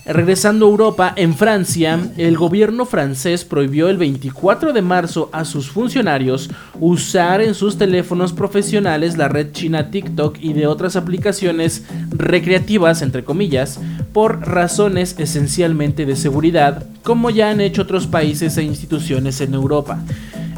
[0.06, 5.70] Regresando a Europa, en Francia, el gobierno francés prohibió el 24 de marzo a sus
[5.70, 13.04] funcionarios usar en sus teléfonos profesionales la red china TikTok y de otras aplicaciones recreativas,
[13.04, 13.80] entre comillas,
[14.12, 20.04] por razones esencialmente de seguridad, como ya han hecho otros países e instituciones en Europa.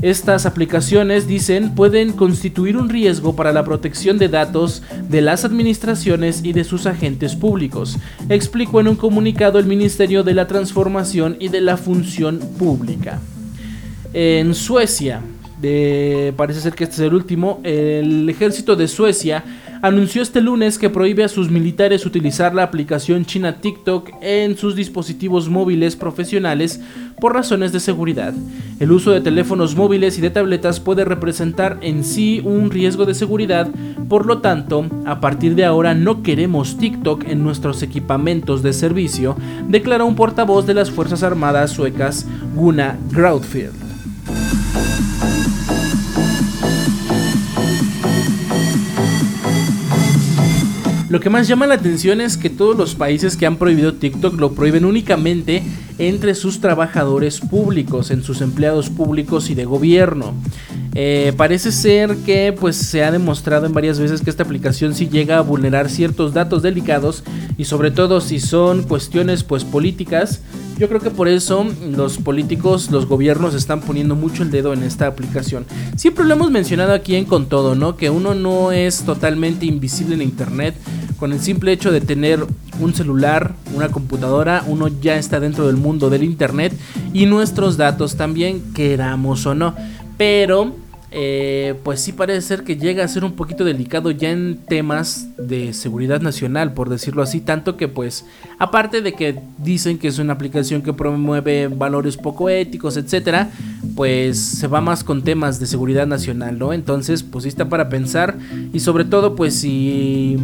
[0.04, 6.42] Estas aplicaciones, dicen, pueden constituir un riesgo para la protección de datos de las administraciones
[6.44, 11.48] y de sus agentes públicos, explicó en un comunicado el Ministerio de la Transformación y
[11.48, 13.22] de la Función Pública.
[14.12, 15.22] En Suecia,
[16.36, 19.46] parece ser que este es el último, el ejército de Suecia
[19.84, 24.78] anunció este lunes que prohíbe a sus militares utilizar la aplicación china TikTok en sus
[24.78, 26.80] dispositivos móviles profesionales
[27.20, 28.34] por razones de seguridad.
[28.80, 33.14] El uso de teléfonos móviles y de tabletas puede representar en sí un riesgo de
[33.14, 33.70] seguridad,
[34.08, 39.36] por lo tanto, a partir de ahora no queremos TikTok en nuestros equipamientos de servicio,
[39.68, 42.26] declaró un portavoz de las Fuerzas Armadas suecas,
[42.56, 43.83] Gunnar Grautfield.
[51.14, 54.34] Lo que más llama la atención es que todos los países que han prohibido TikTok
[54.40, 55.62] lo prohíben únicamente
[56.00, 60.34] entre sus trabajadores públicos, en sus empleados públicos y de gobierno.
[60.96, 65.10] Eh, parece ser que pues se ha demostrado en varias veces que esta aplicación sí
[65.10, 67.24] llega a vulnerar ciertos datos delicados
[67.58, 70.42] y sobre todo si son cuestiones pues políticas.
[70.78, 74.84] Yo creo que por eso los políticos, los gobiernos están poniendo mucho el dedo en
[74.84, 75.66] esta aplicación.
[75.96, 77.96] Siempre lo hemos mencionado aquí en Con Todo, ¿no?
[77.96, 80.76] Que uno no es totalmente invisible en Internet
[81.18, 82.46] con el simple hecho de tener
[82.80, 86.74] un celular, una computadora, uno ya está dentro del mundo del Internet
[87.14, 89.76] y nuestros datos también, queramos o no.
[90.18, 90.83] Pero
[91.16, 95.28] eh, pues sí parece ser que llega a ser un poquito delicado ya en temas
[95.38, 98.26] de seguridad nacional, por decirlo así, tanto que pues
[98.58, 103.52] aparte de que dicen que es una aplicación que promueve valores poco éticos, etcétera,
[103.96, 106.74] pues se va más con temas de seguridad nacional, ¿no?
[106.74, 108.36] Entonces, pues sí está para pensar
[108.74, 110.40] y sobre todo pues si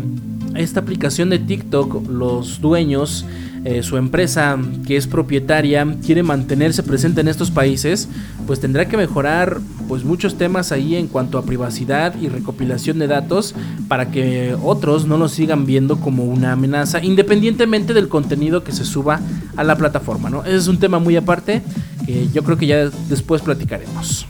[0.53, 3.25] esta aplicación de TikTok los dueños
[3.65, 8.07] eh, su empresa que es propietaria quiere mantenerse presente en estos países,
[8.47, 13.07] pues tendrá que mejorar pues muchos temas ahí en cuanto a privacidad y recopilación de
[13.07, 13.55] datos
[13.87, 18.85] para que otros no lo sigan viendo como una amenaza, independientemente del contenido que se
[18.85, 19.19] suba
[19.57, 20.43] a la plataforma, ¿no?
[20.43, 21.61] Ese es un tema muy aparte
[22.05, 24.25] que yo creo que ya después platicaremos.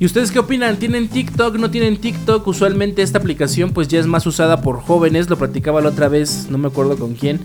[0.00, 0.76] ¿Y ustedes qué opinan?
[0.76, 1.56] ¿Tienen TikTok?
[1.56, 2.46] ¿No tienen TikTok?
[2.46, 6.46] Usualmente esta aplicación pues ya es más usada por jóvenes, lo practicaba la otra vez,
[6.50, 7.40] no me acuerdo con quién,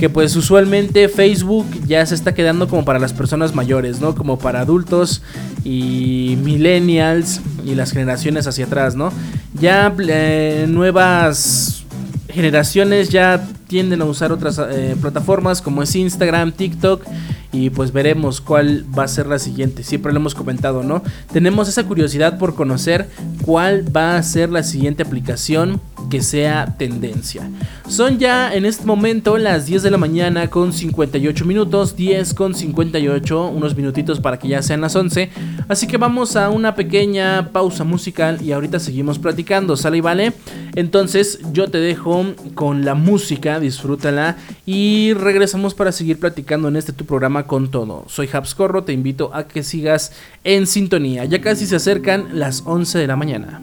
[0.00, 4.16] que pues usualmente Facebook ya se está quedando como para las personas mayores, ¿no?
[4.16, 5.22] Como para adultos
[5.62, 9.12] y millennials y las generaciones hacia atrás, ¿no?
[9.54, 11.84] Ya eh, nuevas
[12.28, 17.06] generaciones ya tienden a usar otras eh, plataformas como es Instagram, TikTok
[17.52, 19.82] y pues veremos cuál va a ser la siguiente.
[19.82, 21.02] Siempre lo hemos comentado, ¿no?
[21.32, 23.08] Tenemos esa curiosidad por conocer
[23.46, 25.80] cuál va a ser la siguiente aplicación
[26.12, 27.50] que sea tendencia.
[27.88, 32.54] Son ya en este momento las 10 de la mañana con 58 minutos, 10 con
[32.54, 35.30] 58, unos minutitos para que ya sean las 11.
[35.68, 40.34] Así que vamos a una pequeña pausa musical y ahorita seguimos platicando, ¿sale y vale?
[40.74, 44.36] Entonces yo te dejo con la música, disfrútala
[44.66, 48.04] y regresamos para seguir platicando en este tu programa con todo.
[48.08, 50.12] Soy Habscorro, te invito a que sigas
[50.44, 51.24] en sintonía.
[51.24, 53.62] Ya casi se acercan las 11 de la mañana.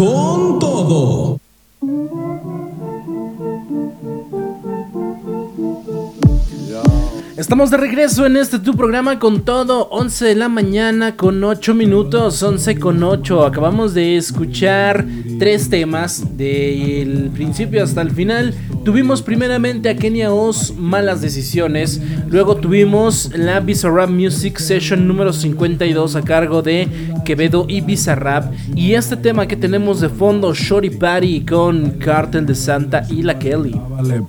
[0.00, 1.38] Con todo.
[7.40, 11.72] Estamos de regreso en este tu programa con todo, 11 de la mañana con 8
[11.72, 13.46] minutos, 11 con 8.
[13.46, 15.06] Acabamos de escuchar
[15.38, 18.54] tres temas del principio hasta el final.
[18.84, 22.02] Tuvimos primeramente a Kenia Oz, Malas Decisiones.
[22.28, 26.88] Luego tuvimos la Bizarrap Music Session número 52 a cargo de
[27.24, 28.52] Quevedo y Bizarrap.
[28.74, 33.38] Y este tema que tenemos de fondo, Shorty Party con Cartel de Santa y la
[33.38, 33.80] Kelly.
[33.88, 34.20] Vale.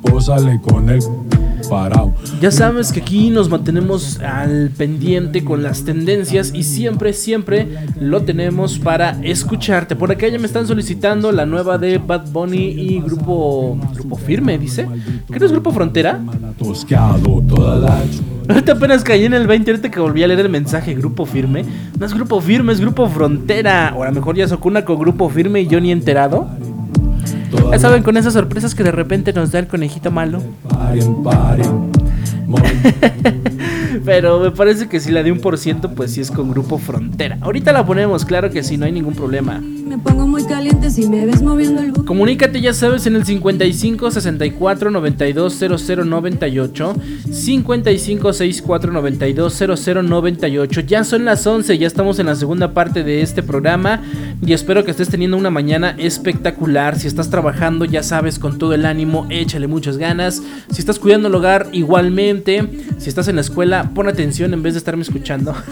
[1.70, 2.14] Parado.
[2.41, 7.68] Ya sabes que aquí nos mantenemos al pendiente con las tendencias y siempre, siempre
[7.99, 9.95] lo tenemos para escucharte.
[9.95, 14.57] Por acá ya me están solicitando la nueva de Bad Bunny y Grupo Grupo Firme,
[14.57, 14.88] dice.
[15.32, 16.20] ¿Qué no es Grupo Frontera?
[18.49, 21.64] Ahorita apenas caí en el 20, ahorita que volví a leer el mensaje Grupo Firme.
[21.97, 23.93] No es Grupo Firme, es Grupo Frontera.
[23.95, 26.49] O a lo mejor ya Sokuna con Grupo Firme y yo ni enterado.
[27.72, 30.41] Ya saben, con esas sorpresas que de repente nos da el conejito malo.
[34.06, 36.78] Pero me parece que si la de un por ciento, pues sí es con Grupo
[36.78, 37.38] Frontera.
[37.41, 39.60] Ahorita la ponemos, claro que sí, no hay ningún problema.
[39.60, 44.12] Me pongo muy caliente si me ves moviendo el Comunícate, ya sabes, en el 55
[44.12, 45.54] 64 92
[45.86, 46.95] 00 98.
[47.32, 50.82] 55 64 92 00 98.
[50.82, 54.02] Ya son las 11, ya estamos en la segunda parte de este programa.
[54.45, 56.97] Y espero que estés teniendo una mañana espectacular.
[56.97, 60.41] Si estás trabajando, ya sabes, con todo el ánimo, échale muchas ganas.
[60.72, 62.68] Si estás cuidando el hogar, igualmente.
[62.97, 65.54] Si estás en la escuela, pon atención en vez de estarme escuchando.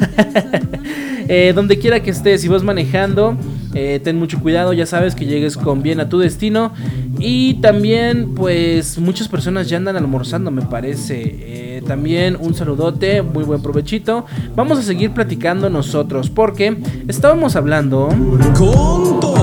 [1.32, 3.38] Eh, donde quiera que estés, si vas manejando,
[3.76, 6.74] eh, ten mucho cuidado, ya sabes que llegues con bien a tu destino.
[7.20, 11.22] Y también, pues, muchas personas ya andan almorzando, me parece.
[11.22, 14.26] Eh, también un saludote, muy buen provechito.
[14.56, 18.10] Vamos a seguir platicando nosotros, porque estábamos hablando...
[18.58, 19.39] Con.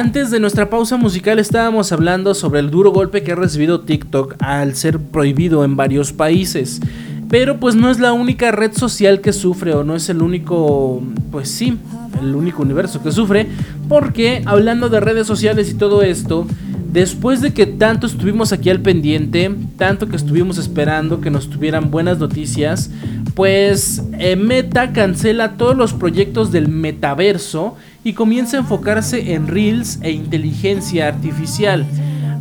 [0.00, 4.36] Antes de nuestra pausa musical estábamos hablando sobre el duro golpe que ha recibido TikTok
[4.38, 6.80] al ser prohibido en varios países.
[7.28, 11.02] Pero pues no es la única red social que sufre o no es el único,
[11.30, 11.76] pues sí,
[12.18, 13.46] el único universo que sufre.
[13.90, 16.46] Porque hablando de redes sociales y todo esto,
[16.90, 21.90] después de que tanto estuvimos aquí al pendiente, tanto que estuvimos esperando que nos tuvieran
[21.90, 22.90] buenas noticias,
[23.34, 29.98] pues eh, Meta cancela todos los proyectos del metaverso y comienza a enfocarse en Reels
[30.02, 31.86] e inteligencia artificial.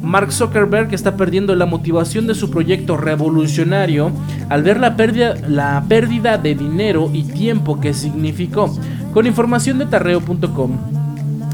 [0.01, 4.11] Mark Zuckerberg está perdiendo la motivación de su proyecto revolucionario
[4.47, 8.73] al ver la pérdida, la pérdida de dinero y tiempo que significó.
[9.13, 10.77] Con información de tarreo.com.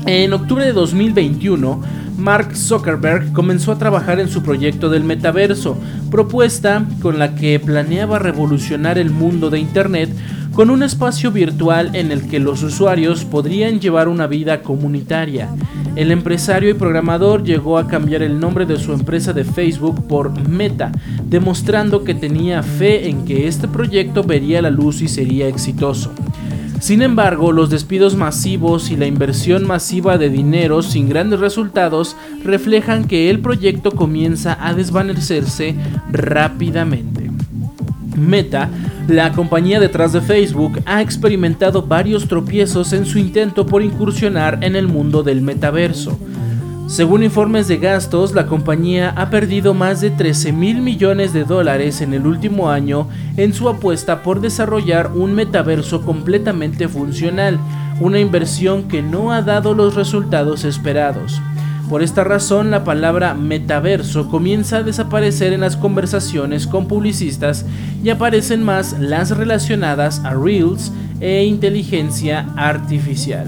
[0.06, 1.82] En octubre de 2021,
[2.18, 5.78] Mark Zuckerberg comenzó a trabajar en su proyecto del metaverso,
[6.12, 10.10] propuesta con la que planeaba revolucionar el mundo de Internet
[10.56, 15.50] con un espacio virtual en el que los usuarios podrían llevar una vida comunitaria.
[15.98, 20.48] El empresario y programador llegó a cambiar el nombre de su empresa de Facebook por
[20.48, 20.94] Meta,
[21.26, 26.12] demostrando que tenía fe en que este proyecto vería la luz y sería exitoso.
[26.80, 33.06] Sin embargo, los despidos masivos y la inversión masiva de dinero sin grandes resultados reflejan
[33.06, 35.76] que el proyecto comienza a desvanecerse
[36.12, 37.25] rápidamente.
[38.16, 38.70] Meta,
[39.08, 44.76] la compañía detrás de Facebook, ha experimentado varios tropiezos en su intento por incursionar en
[44.76, 46.18] el mundo del metaverso.
[46.88, 52.00] Según informes de gastos, la compañía ha perdido más de 13 mil millones de dólares
[52.02, 53.08] en el último año
[53.38, 57.60] en su apuesta por desarrollar un metaverso completamente funcional,
[58.00, 61.42] una inversión que no ha dado los resultados esperados.
[61.90, 67.64] Por esta razón, la palabra metaverso comienza a desaparecer en las conversaciones con publicistas
[68.04, 73.48] y aparecen más las relacionadas a Reels e inteligencia artificial.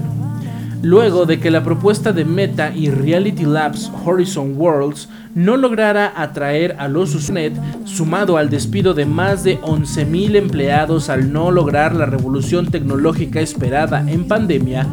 [0.82, 6.76] Luego de que la propuesta de Meta y Reality Labs Horizon Worlds no lograra atraer
[6.78, 12.06] a los usuarios, sumado al despido de más de 11.000 empleados al no lograr la
[12.06, 14.86] revolución tecnológica esperada en pandemia,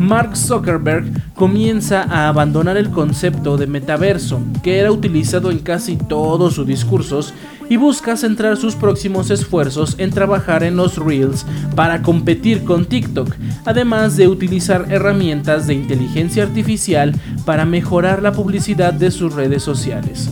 [0.00, 6.54] Mark Zuckerberg comienza a abandonar el concepto de metaverso, que era utilizado en casi todos
[6.54, 7.34] sus discursos,
[7.68, 11.44] y busca centrar sus próximos esfuerzos en trabajar en los Reels
[11.76, 13.36] para competir con TikTok,
[13.66, 20.30] además de utilizar herramientas de inteligencia artificial para mejorar la publicidad de sus redes sociales.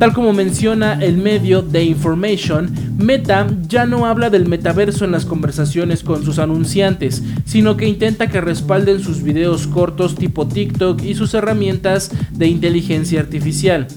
[0.00, 5.26] Tal como menciona el medio The Information, Meta ya no habla del metaverso en las
[5.26, 11.14] conversaciones con sus anunciantes, sino que intenta que respalden sus videos cortos tipo TikTok y
[11.14, 13.88] sus herramientas de inteligencia artificial.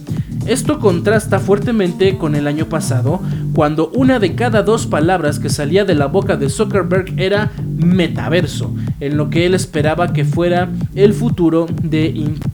[0.46, 3.22] Esto contrasta fuertemente con el año pasado,
[3.54, 8.76] cuando una de cada dos palabras que salía de la boca de Zuckerberg era metaverso,
[9.00, 12.53] en lo que él esperaba que fuera el futuro de Internet.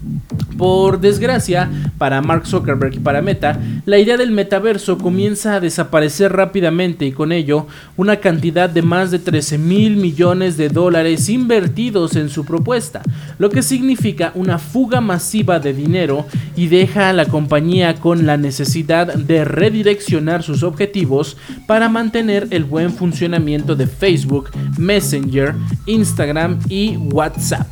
[0.59, 6.33] Por desgracia, para Mark Zuckerberg y para Meta, la idea del metaverso comienza a desaparecer
[6.33, 12.17] rápidamente y con ello una cantidad de más de 13 mil millones de dólares invertidos
[12.17, 13.01] en su propuesta,
[13.37, 16.25] lo que significa una fuga masiva de dinero
[16.57, 21.37] y deja a la compañía con la necesidad de redireccionar sus objetivos
[21.67, 25.55] para mantener el buen funcionamiento de Facebook, Messenger,
[25.85, 27.67] Instagram y WhatsApp.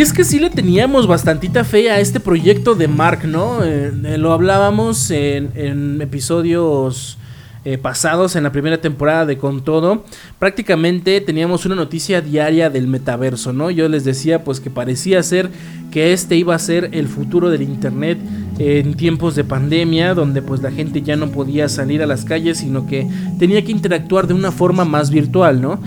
[0.00, 3.62] Y es que sí le teníamos bastantita fe a este proyecto de Mark, ¿no?
[3.62, 7.18] Eh, eh, lo hablábamos en, episodios
[7.66, 10.06] eh, pasados en la primera temporada de Con Todo.
[10.38, 13.70] Prácticamente teníamos una noticia diaria del metaverso, ¿no?
[13.70, 15.50] Yo les decía pues que parecía ser
[15.90, 18.16] que este iba a ser el futuro del Internet
[18.58, 22.56] en tiempos de pandemia, donde pues la gente ya no podía salir a las calles,
[22.56, 23.06] sino que
[23.38, 25.78] tenía que interactuar de una forma más virtual, ¿no?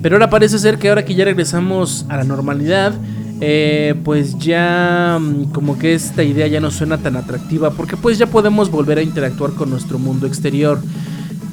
[0.00, 2.94] Pero ahora parece ser que ahora que ya regresamos a la normalidad,
[3.40, 8.18] eh, pues ya mm, como que esta idea ya no suena tan atractiva porque pues
[8.18, 10.80] ya podemos volver a interactuar con nuestro mundo exterior.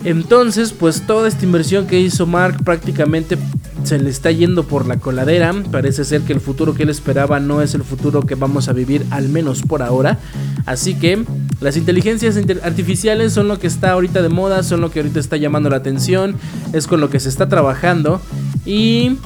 [0.03, 3.39] Entonces, pues toda esta inversión que hizo Mark prácticamente
[3.83, 5.51] se le está yendo por la coladera.
[5.71, 8.73] Parece ser que el futuro que él esperaba no es el futuro que vamos a
[8.73, 10.19] vivir, al menos por ahora.
[10.67, 11.23] Así que
[11.59, 15.37] las inteligencias artificiales son lo que está ahorita de moda, son lo que ahorita está
[15.37, 16.35] llamando la atención,
[16.73, 18.21] es con lo que se está trabajando.
[18.63, 19.17] Y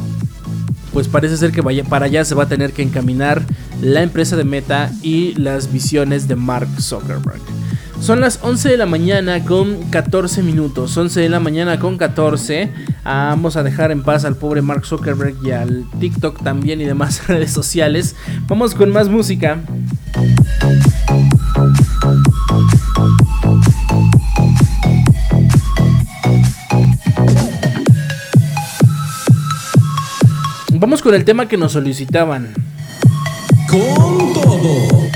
[0.93, 3.43] pues parece ser que para allá se va a tener que encaminar
[3.81, 7.41] la empresa de Meta y las visiones de Mark Zuckerberg.
[8.01, 10.95] Son las 11 de la mañana con 14 minutos.
[10.95, 12.71] 11 de la mañana con 14.
[13.03, 16.85] Ah, vamos a dejar en paz al pobre Mark Zuckerberg y al TikTok también y
[16.85, 18.15] demás redes sociales.
[18.47, 19.59] Vamos con más música.
[30.89, 32.51] Vamos con el tema que nos solicitaban.
[33.69, 35.07] Con todo.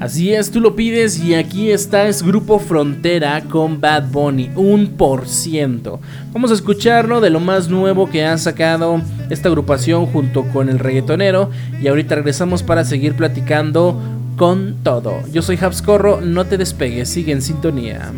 [0.00, 4.96] Así es, tú lo pides y aquí está es Grupo Frontera con Bad Bunny, un
[4.96, 6.00] por ciento.
[6.32, 9.00] Vamos a escucharlo de lo más nuevo que ha sacado
[9.30, 11.50] esta agrupación junto con el reggaetonero
[11.80, 13.96] y ahorita regresamos para seguir platicando
[14.36, 15.20] con todo.
[15.32, 18.10] Yo soy Habscorro, no te despegues, sigue en sintonía.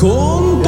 [0.00, 0.49] Con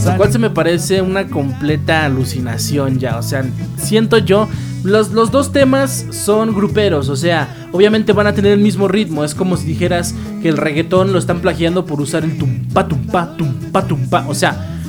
[0.04, 3.18] Lo cual se me parece una completa alucinación ya.
[3.18, 3.44] O sea,
[3.76, 4.48] siento yo.
[4.82, 9.24] Los, los, dos temas son gruperos, o sea, obviamente van a tener el mismo ritmo.
[9.24, 13.36] Es como si dijeras que el reggaetón lo están plagiando por usar el tumpa, tumpa,
[13.36, 14.24] tumpa, tumpa.
[14.26, 14.80] O sea,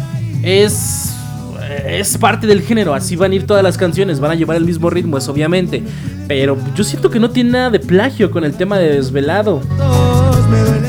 [0.44, 1.11] es
[1.86, 4.66] es parte del género, así van a ir todas las canciones, van a llevar el
[4.66, 5.84] mismo ritmo, es obviamente.
[6.28, 9.62] Pero yo siento que no tiene nada de plagio con el tema de desvelado.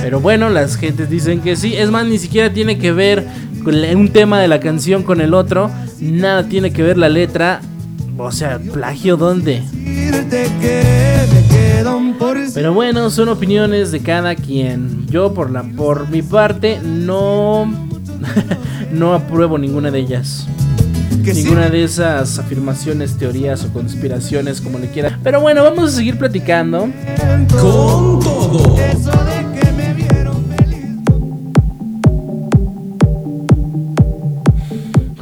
[0.02, 1.74] Pero bueno, las gentes dicen que sí.
[1.74, 3.26] Es más, ni siquiera tiene que ver
[3.64, 5.70] un tema de la canción con el otro.
[6.00, 7.60] Nada tiene que ver la letra.
[8.18, 9.62] O sea, plagio dónde.
[12.54, 15.06] Pero bueno, son opiniones de cada quien.
[15.08, 17.72] Yo por la por mi parte no
[18.92, 20.46] no apruebo ninguna de ellas
[21.16, 25.18] ninguna de esas afirmaciones, teorías o conspiraciones, como le quiera.
[25.22, 26.88] Pero bueno, vamos a seguir platicando.
[27.18, 28.76] Con todo.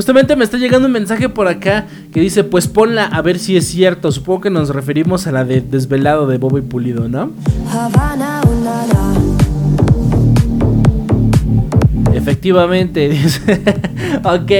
[0.00, 3.56] Justamente me está llegando un mensaje por acá que dice, pues ponla a ver si
[3.56, 4.10] es cierto.
[4.10, 7.30] Supongo que nos referimos a la de Desvelado de Bobo y Pulido, ¿no?
[12.20, 13.10] Efectivamente,
[14.24, 14.50] ok,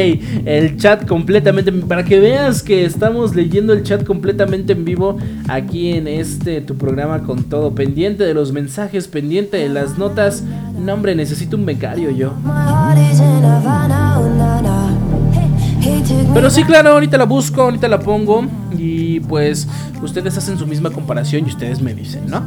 [0.46, 5.90] el chat completamente, para que veas que estamos leyendo el chat completamente en vivo aquí
[5.90, 10.42] en este tu programa con todo, pendiente de los mensajes, pendiente de las notas.
[10.78, 12.32] No hombre, necesito un becario yo.
[16.32, 18.46] Pero sí, claro, ahorita la busco, ahorita la pongo
[18.76, 19.68] y pues
[20.02, 22.42] ustedes hacen su misma comparación y ustedes me dicen, ¿no?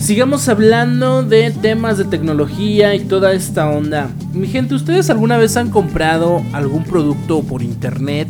[0.00, 4.10] Sigamos hablando de temas de tecnología y toda esta onda.
[4.32, 8.28] Mi gente, ¿ustedes alguna vez han comprado algún producto por internet?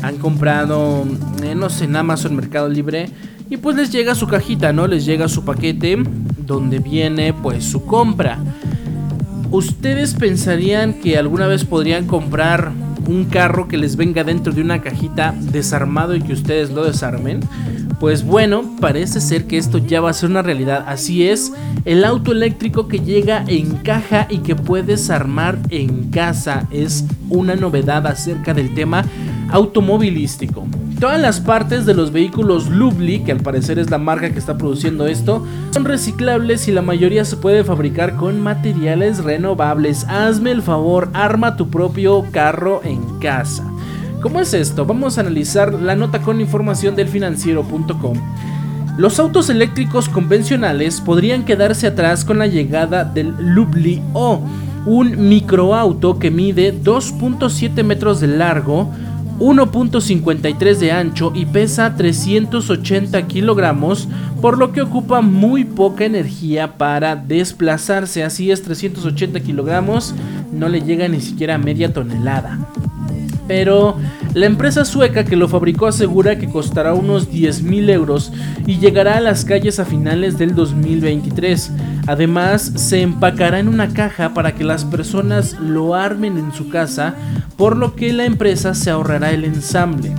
[0.00, 1.04] ¿Han comprado,
[1.42, 3.10] eh, no sé, en Amazon Mercado Libre?
[3.50, 4.86] Y pues les llega su cajita, ¿no?
[4.86, 6.02] Les llega su paquete
[6.46, 8.38] donde viene pues su compra.
[9.50, 12.72] ¿Ustedes pensarían que alguna vez podrían comprar
[13.06, 17.40] un carro que les venga dentro de una cajita desarmado y que ustedes lo desarmen?
[18.00, 20.84] Pues bueno, parece ser que esto ya va a ser una realidad.
[20.86, 21.52] Así es,
[21.84, 27.56] el auto eléctrico que llega en caja y que puedes armar en casa es una
[27.56, 29.04] novedad acerca del tema
[29.50, 30.66] automovilístico.
[31.00, 34.58] Todas las partes de los vehículos Lubli, que al parecer es la marca que está
[34.58, 40.04] produciendo esto, son reciclables y la mayoría se puede fabricar con materiales renovables.
[40.08, 43.64] Hazme el favor, arma tu propio carro en casa.
[44.20, 44.84] ¿Cómo es esto?
[44.84, 48.16] Vamos a analizar la nota con información del financiero.com.
[48.96, 54.40] Los autos eléctricos convencionales podrían quedarse atrás con la llegada del Lubli O,
[54.86, 58.90] un microauto que mide 2.7 metros de largo,
[59.38, 64.08] 1.53 de ancho y pesa 380 kilogramos,
[64.42, 68.24] por lo que ocupa muy poca energía para desplazarse.
[68.24, 70.12] Así es, 380 kilogramos,
[70.52, 72.58] no le llega ni siquiera a media tonelada.
[73.48, 73.96] Pero
[74.34, 78.30] la empresa sueca que lo fabricó asegura que costará unos 10 mil euros
[78.66, 81.72] y llegará a las calles a finales del 2023.
[82.06, 87.14] Además, se empacará en una caja para que las personas lo armen en su casa,
[87.56, 90.14] por lo que la empresa se ahorrará el ensamble.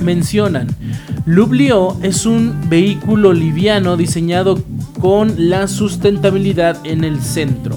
[0.00, 0.68] Mencionan,
[1.26, 4.62] Lublio es un vehículo liviano diseñado
[5.00, 7.76] con la sustentabilidad en el centro.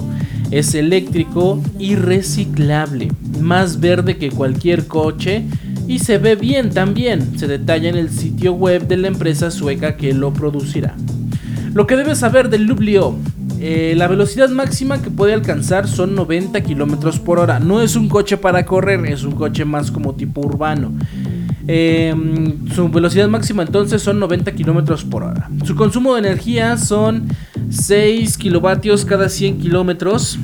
[0.50, 5.44] Es eléctrico y reciclable, más verde que cualquier coche
[5.86, 9.96] y se ve bien también, se detalla en el sitio web de la empresa sueca
[9.96, 10.94] que lo producirá.
[11.74, 13.16] Lo que debes saber del Lublio,
[13.60, 17.60] eh, la velocidad máxima que puede alcanzar son 90 km por hora.
[17.60, 20.92] No es un coche para correr, es un coche más como tipo urbano.
[21.68, 22.14] Eh,
[22.74, 25.50] su velocidad máxima entonces son 90 km por hora.
[25.64, 27.28] Su consumo de energía son
[27.68, 30.38] 6 kilovatios cada 100 kilómetros.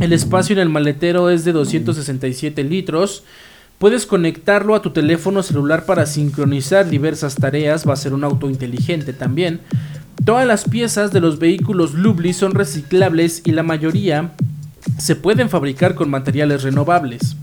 [0.00, 3.24] El espacio en el maletero es de 267 litros.
[3.78, 7.88] Puedes conectarlo a tu teléfono celular para sincronizar diversas tareas.
[7.88, 9.60] Va a ser un auto inteligente también.
[10.24, 14.32] Todas las piezas de los vehículos Lubli son reciclables y la mayoría
[14.98, 17.36] se pueden fabricar con materiales renovables.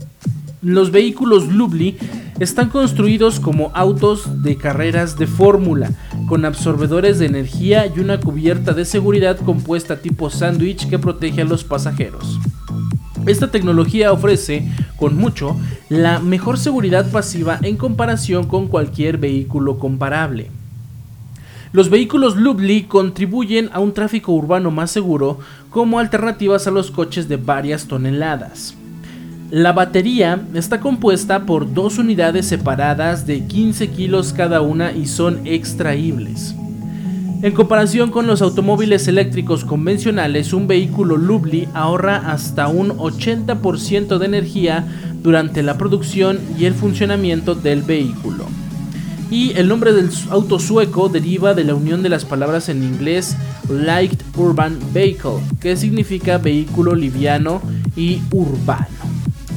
[0.64, 1.98] Los vehículos Lubli
[2.40, 5.92] están construidos como autos de carreras de fórmula,
[6.28, 11.46] con absorbedores de energía y una cubierta de seguridad compuesta tipo sándwich que protege a
[11.46, 12.40] los pasajeros.
[13.28, 15.56] Esta tecnología ofrece, con mucho,
[15.90, 20.50] la mejor seguridad pasiva en comparación con cualquier vehículo comparable.
[21.72, 25.38] Los vehículos Lubli contribuyen a un tráfico urbano más seguro
[25.70, 28.76] como alternativas a los coches de varias toneladas.
[29.50, 35.48] La batería está compuesta por dos unidades separadas de 15 kilos cada una y son
[35.48, 36.54] extraíbles.
[37.42, 44.26] En comparación con los automóviles eléctricos convencionales, un vehículo Lubli ahorra hasta un 80% de
[44.26, 44.86] energía
[45.24, 48.48] durante la producción y el funcionamiento del vehículo.
[49.32, 53.38] Y el nombre del auto sueco deriva de la unión de las palabras en inglés
[53.70, 57.62] Light Urban Vehicle, que significa vehículo liviano
[57.96, 59.07] y urbano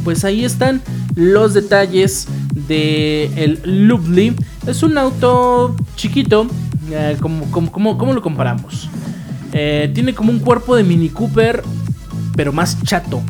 [0.04, 0.82] pues ahí están
[1.14, 4.34] los detalles de el Lubli.
[4.66, 6.46] Es un auto chiquito,
[6.90, 8.88] eh, ¿cómo, lo comparamos?
[9.52, 11.62] Eh, tiene como un cuerpo de Mini Cooper,
[12.36, 13.22] pero más chato.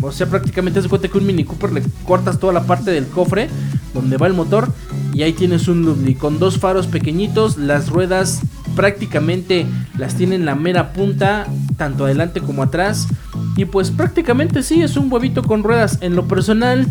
[0.00, 3.06] O sea, prácticamente se cuenta que un Mini Cooper le cortas toda la parte del
[3.06, 3.48] cofre
[3.94, 4.72] donde va el motor
[5.12, 8.40] y ahí tienes un Lubli con dos faros pequeñitos, las ruedas
[8.74, 9.66] prácticamente
[9.98, 11.46] las tiene en la mera punta,
[11.76, 13.08] tanto adelante como atrás.
[13.56, 15.98] Y pues prácticamente sí, es un huevito con ruedas.
[16.00, 16.86] En lo personal,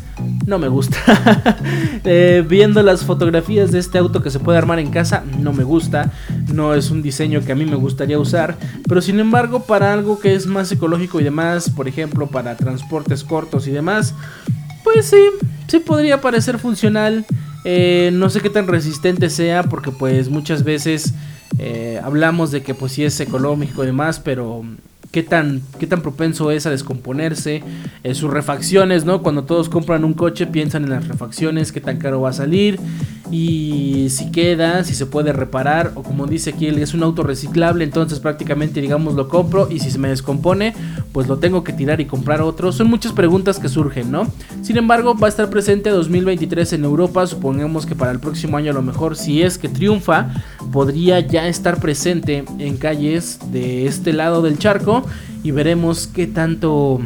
[0.45, 0.97] no me gusta.
[2.03, 5.63] Eh, viendo las fotografías de este auto que se puede armar en casa, no me
[5.63, 6.11] gusta.
[6.51, 8.57] No es un diseño que a mí me gustaría usar.
[8.87, 13.23] Pero sin embargo, para algo que es más ecológico y demás, por ejemplo, para transportes
[13.23, 14.15] cortos y demás,
[14.83, 15.23] pues sí,
[15.67, 17.25] sí podría parecer funcional.
[17.63, 21.13] Eh, no sé qué tan resistente sea, porque pues muchas veces
[21.59, 24.63] eh, hablamos de que pues sí es económico y demás, pero
[25.11, 27.63] qué tan, qué tan propenso es a descomponerse,
[28.03, 29.21] en sus refacciones, ¿no?
[29.21, 32.79] Cuando todos compran un coche piensan en las refacciones, qué tan caro va a salir
[33.31, 37.83] y si queda, si se puede reparar o como dice aquí, es un auto reciclable,
[37.83, 40.73] entonces prácticamente digamos lo compro y si se me descompone,
[41.13, 42.71] pues lo tengo que tirar y comprar otro.
[42.71, 44.27] Son muchas preguntas que surgen, ¿no?
[44.61, 48.71] Sin embargo, va a estar presente 2023 en Europa, supongamos que para el próximo año
[48.71, 50.29] a lo mejor si es que triunfa,
[50.71, 55.00] podría ya estar presente en calles de este lado del charco
[55.43, 56.99] y veremos qué tanto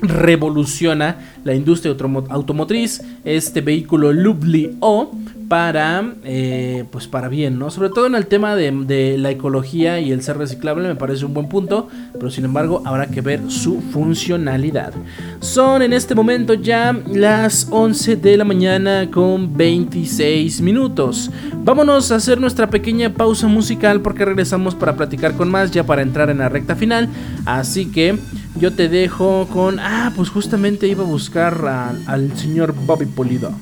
[0.00, 1.94] revoluciona la industria
[2.30, 5.12] automotriz este vehículo Lubli O
[5.48, 10.00] para eh, pues para bien no sobre todo en el tema de, de, la ecología
[10.00, 13.40] y el ser reciclable me parece un buen punto pero sin embargo habrá que ver
[13.48, 14.92] su funcionalidad.
[15.40, 21.30] Son en este momento ya las 11 de la mañana con 26 minutos.
[21.64, 26.02] Vámonos a hacer nuestra pequeña pausa musical porque regresamos para platicar con más ya para
[26.02, 27.08] entrar en la recta final.
[27.44, 28.18] Así que
[28.56, 33.52] yo te dejo con ah pues justamente iba a buscar al señor Bobby Polido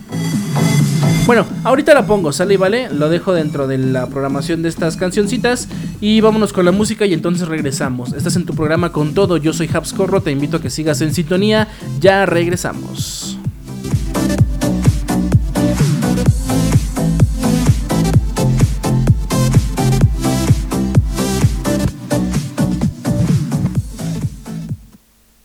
[1.25, 4.99] Bueno, ahorita la pongo, sale y vale, lo dejo dentro de la programación de estas
[4.99, 5.69] cancioncitas
[6.01, 8.13] y vámonos con la música y entonces regresamos.
[8.13, 11.15] Estás en tu programa con todo, yo soy Habscorro, te invito a que sigas en
[11.15, 11.69] sintonía,
[11.99, 13.39] ya regresamos.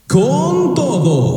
[0.08, 1.37] Con todo.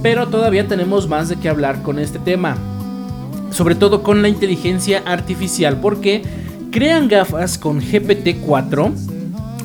[0.07, 2.57] pero todavía tenemos más de qué hablar con este tema.
[3.51, 6.23] Sobre todo con la inteligencia artificial, porque
[6.71, 8.93] crean gafas con GPT-4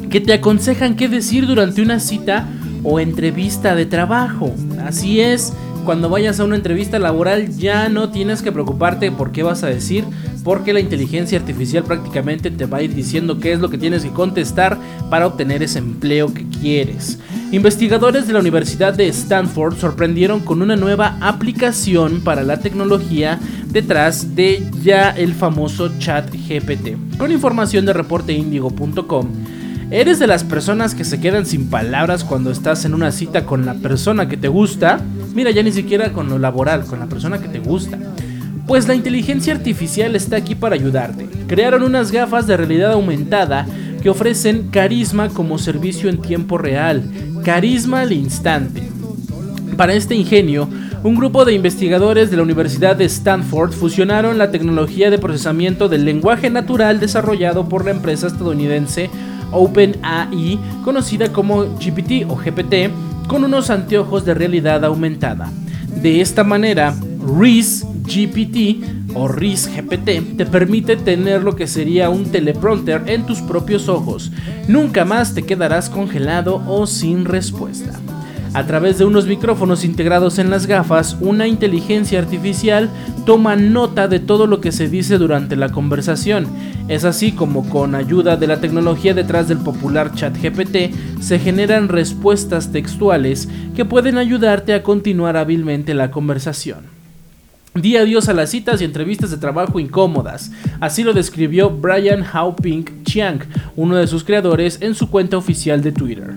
[0.10, 2.48] que te aconsejan qué decir durante una cita
[2.82, 4.52] o entrevista de trabajo.
[4.84, 5.54] Así es,
[5.86, 9.68] cuando vayas a una entrevista laboral ya no tienes que preocuparte por qué vas a
[9.68, 10.06] decir,
[10.44, 14.02] porque la inteligencia artificial prácticamente te va a ir diciendo qué es lo que tienes
[14.02, 14.80] que contestar
[15.12, 17.20] para obtener ese empleo que quieres.
[17.52, 24.36] Investigadores de la Universidad de Stanford sorprendieron con una nueva aplicación para la tecnología detrás
[24.36, 27.18] de ya el famoso chat GPT.
[27.18, 29.28] Con información de reporteindigo.com,
[29.92, 33.66] ¿Eres de las personas que se quedan sin palabras cuando estás en una cita con
[33.66, 35.02] la persona que te gusta?
[35.36, 38.00] Mira, ya ni siquiera con lo laboral, con la persona que te gusta.
[38.66, 41.28] Pues la inteligencia artificial está aquí para ayudarte.
[41.46, 43.68] Crearon unas gafas de realidad aumentada
[44.02, 47.04] que ofrecen carisma como servicio en tiempo real,
[47.44, 48.84] carisma al instante.
[49.78, 50.68] Para este ingenio,
[51.04, 56.06] un grupo de investigadores de la Universidad de Stanford fusionaron la tecnología de procesamiento del
[56.06, 59.10] lenguaje natural desarrollado por la empresa estadounidense
[59.52, 62.92] OpenAI, conocida como GPT o GPT,
[63.28, 65.52] con unos anteojos de realidad aumentada.
[66.02, 66.94] De esta manera,
[67.40, 73.42] RIS GPT o RIS GPT te permite tener lo que sería un teleprompter en tus
[73.42, 74.32] propios ojos.
[74.68, 78.00] Nunca más te quedarás congelado o sin respuesta.
[78.54, 82.90] A través de unos micrófonos integrados en las gafas, una inteligencia artificial
[83.26, 86.48] toma nota de todo lo que se dice durante la conversación.
[86.90, 91.88] Es así como con ayuda de la tecnología detrás del popular chat GPT se generan
[91.88, 96.91] respuestas textuales que pueden ayudarte a continuar hábilmente la conversación.
[97.74, 100.52] Di adiós a las citas y entrevistas de trabajo incómodas.
[100.82, 103.40] Así lo describió Brian Haoping Chiang,
[103.78, 106.34] uno de sus creadores, en su cuenta oficial de Twitter.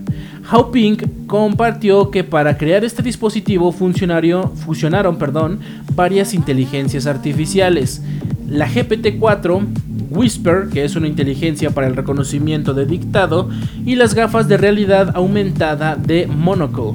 [0.49, 5.59] Haoping compartió que para crear este dispositivo fusionaron perdón,
[5.97, 8.01] varias inteligencias artificiales.
[8.49, 9.67] La GPT-4,
[10.11, 13.51] Whisper, que es una inteligencia para el reconocimiento de dictado,
[13.85, 16.93] y las gafas de realidad aumentada de Monocle.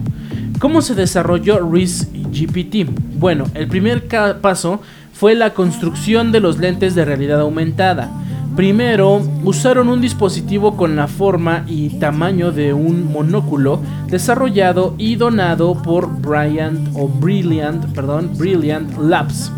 [0.59, 2.89] ¿Cómo se desarrolló RIS GPT?
[3.17, 4.07] Bueno, el primer
[4.41, 4.81] paso
[5.13, 8.09] fue la construcción de los lentes de realidad aumentada.
[8.55, 15.81] Primero, usaron un dispositivo con la forma y tamaño de un monóculo desarrollado y donado
[15.81, 19.51] por Bryant o Brilliant, perdón, Brilliant Labs.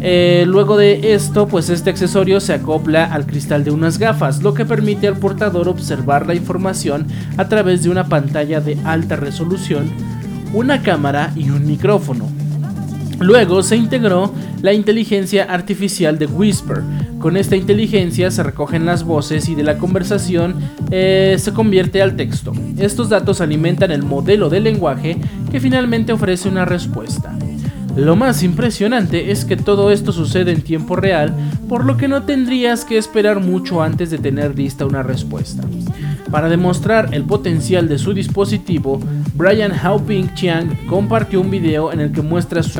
[0.00, 4.54] Eh, luego de esto, pues este accesorio se acopla al cristal de unas gafas, lo
[4.54, 7.06] que permite al portador observar la información
[7.38, 9.90] a través de una pantalla de alta resolución,
[10.56, 12.30] una cámara y un micrófono.
[13.20, 14.32] Luego se integró
[14.62, 16.82] la inteligencia artificial de Whisper.
[17.18, 20.56] Con esta inteligencia se recogen las voces y de la conversación
[20.90, 22.52] eh, se convierte al texto.
[22.78, 25.18] Estos datos alimentan el modelo de lenguaje
[25.50, 27.36] que finalmente ofrece una respuesta.
[27.94, 31.34] Lo más impresionante es que todo esto sucede en tiempo real,
[31.68, 35.62] por lo que no tendrías que esperar mucho antes de tener lista una respuesta.
[36.36, 39.00] Para demostrar el potencial de su dispositivo,
[39.36, 42.78] Brian Haoping Chiang compartió un video en el que muestra su...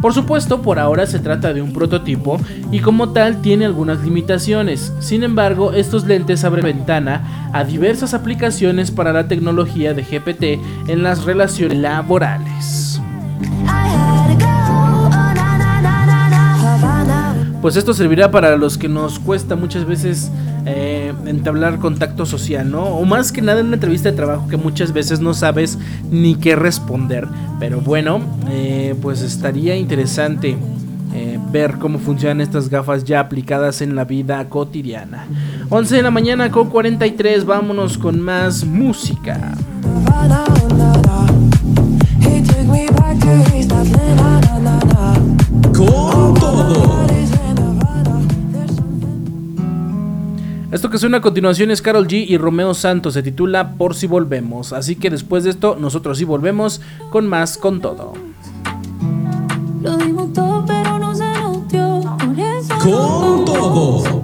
[0.00, 2.40] Por supuesto, por ahora se trata de un prototipo
[2.72, 4.94] y como tal tiene algunas limitaciones.
[5.00, 11.02] Sin embargo, estos lentes abren ventana a diversas aplicaciones para la tecnología de GPT en
[11.02, 12.95] las relaciones laborales.
[17.66, 20.30] Pues esto servirá para los que nos cuesta muchas veces
[20.66, 22.84] eh, entablar contacto social, ¿no?
[22.84, 25.76] O más que nada en una entrevista de trabajo que muchas veces no sabes
[26.08, 27.26] ni qué responder.
[27.58, 30.56] Pero bueno, eh, pues estaría interesante
[31.12, 35.26] eh, ver cómo funcionan estas gafas ya aplicadas en la vida cotidiana.
[35.68, 39.56] 11 de la mañana con 43, vámonos con más música.
[45.76, 46.25] Con
[50.72, 54.08] Esto que suena a continuación es Carol G y Romeo Santos, se titula Por si
[54.08, 54.72] volvemos.
[54.72, 58.14] Así que después de esto, nosotros sí volvemos con más con todo.
[59.80, 62.00] Lo dimos todo, pero no se nos dio.
[62.18, 64.22] Por eso Con todo.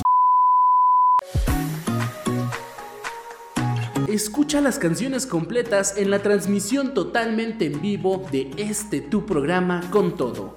[4.08, 10.16] Escucha las canciones completas en la transmisión totalmente en vivo de este tu programa con
[10.16, 10.56] todo.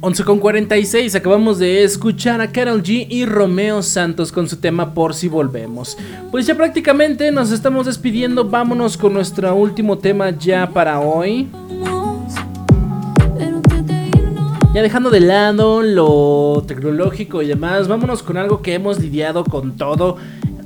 [0.00, 4.94] 11 con 46, acabamos de escuchar a Carol G y Romeo Santos con su tema
[4.94, 5.98] Por si volvemos.
[6.30, 11.48] Pues ya prácticamente nos estamos despidiendo, vámonos con nuestro último tema ya para hoy.
[14.72, 19.76] Ya dejando de lado lo tecnológico y demás, vámonos con algo que hemos lidiado con
[19.76, 20.16] todo,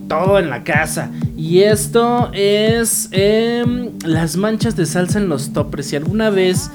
[0.08, 1.10] todo en la casa.
[1.38, 5.86] Y esto es em, las manchas de salsa en los toppers.
[5.86, 6.70] Si alguna vez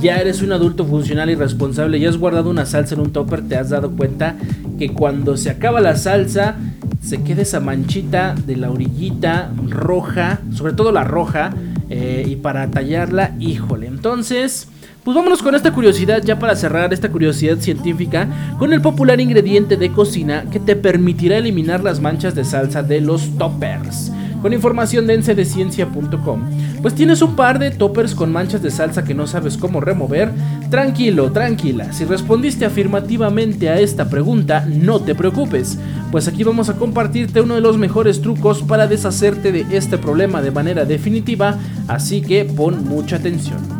[0.00, 3.46] ya eres un adulto funcional y responsable y has guardado una salsa en un topper,
[3.48, 4.36] te has dado cuenta
[4.78, 6.56] que cuando se acaba la salsa,
[7.00, 11.54] se queda esa manchita de la orillita roja, sobre todo la roja,
[11.88, 13.86] eh, y para tallarla, híjole.
[13.86, 14.68] Entonces,
[15.04, 18.28] pues vámonos con esta curiosidad, ya para cerrar esta curiosidad científica,
[18.58, 23.00] con el popular ingrediente de cocina que te permitirá eliminar las manchas de salsa de
[23.00, 24.10] los toppers.
[24.46, 26.40] Con información de encedeciencia.com.
[26.80, 30.30] Pues tienes un par de toppers con manchas de salsa que no sabes cómo remover.
[30.70, 31.92] Tranquilo, tranquila.
[31.92, 35.80] Si respondiste afirmativamente a esta pregunta, no te preocupes.
[36.12, 40.40] Pues aquí vamos a compartirte uno de los mejores trucos para deshacerte de este problema
[40.40, 41.58] de manera definitiva.
[41.88, 43.75] Así que pon mucha atención.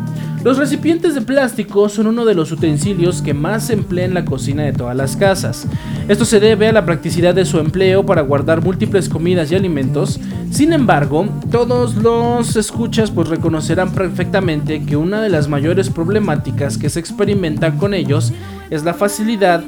[0.47, 4.23] Los recipientes de plástico son uno de los utensilios que más se emplea en la
[4.23, 5.67] cocina de todas las casas.
[6.07, 10.21] Esto se debe a la practicidad de su empleo para guardar múltiples comidas y alimentos.
[10.49, 16.89] Sin embargo, todos los escuchas pues reconocerán perfectamente que una de las mayores problemáticas que
[16.89, 18.31] se experimentan con ellos
[18.69, 19.65] es la facilidad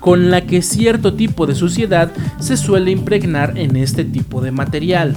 [0.00, 5.16] con la que cierto tipo de suciedad se suele impregnar en este tipo de material.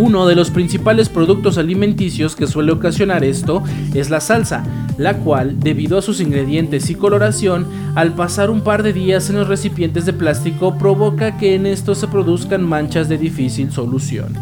[0.00, 4.64] Uno de los principales productos alimenticios que suele ocasionar esto es la salsa,
[4.96, 9.36] la cual, debido a sus ingredientes y coloración, al pasar un par de días en
[9.36, 14.32] los recipientes de plástico provoca que en estos se produzcan manchas de difícil solución.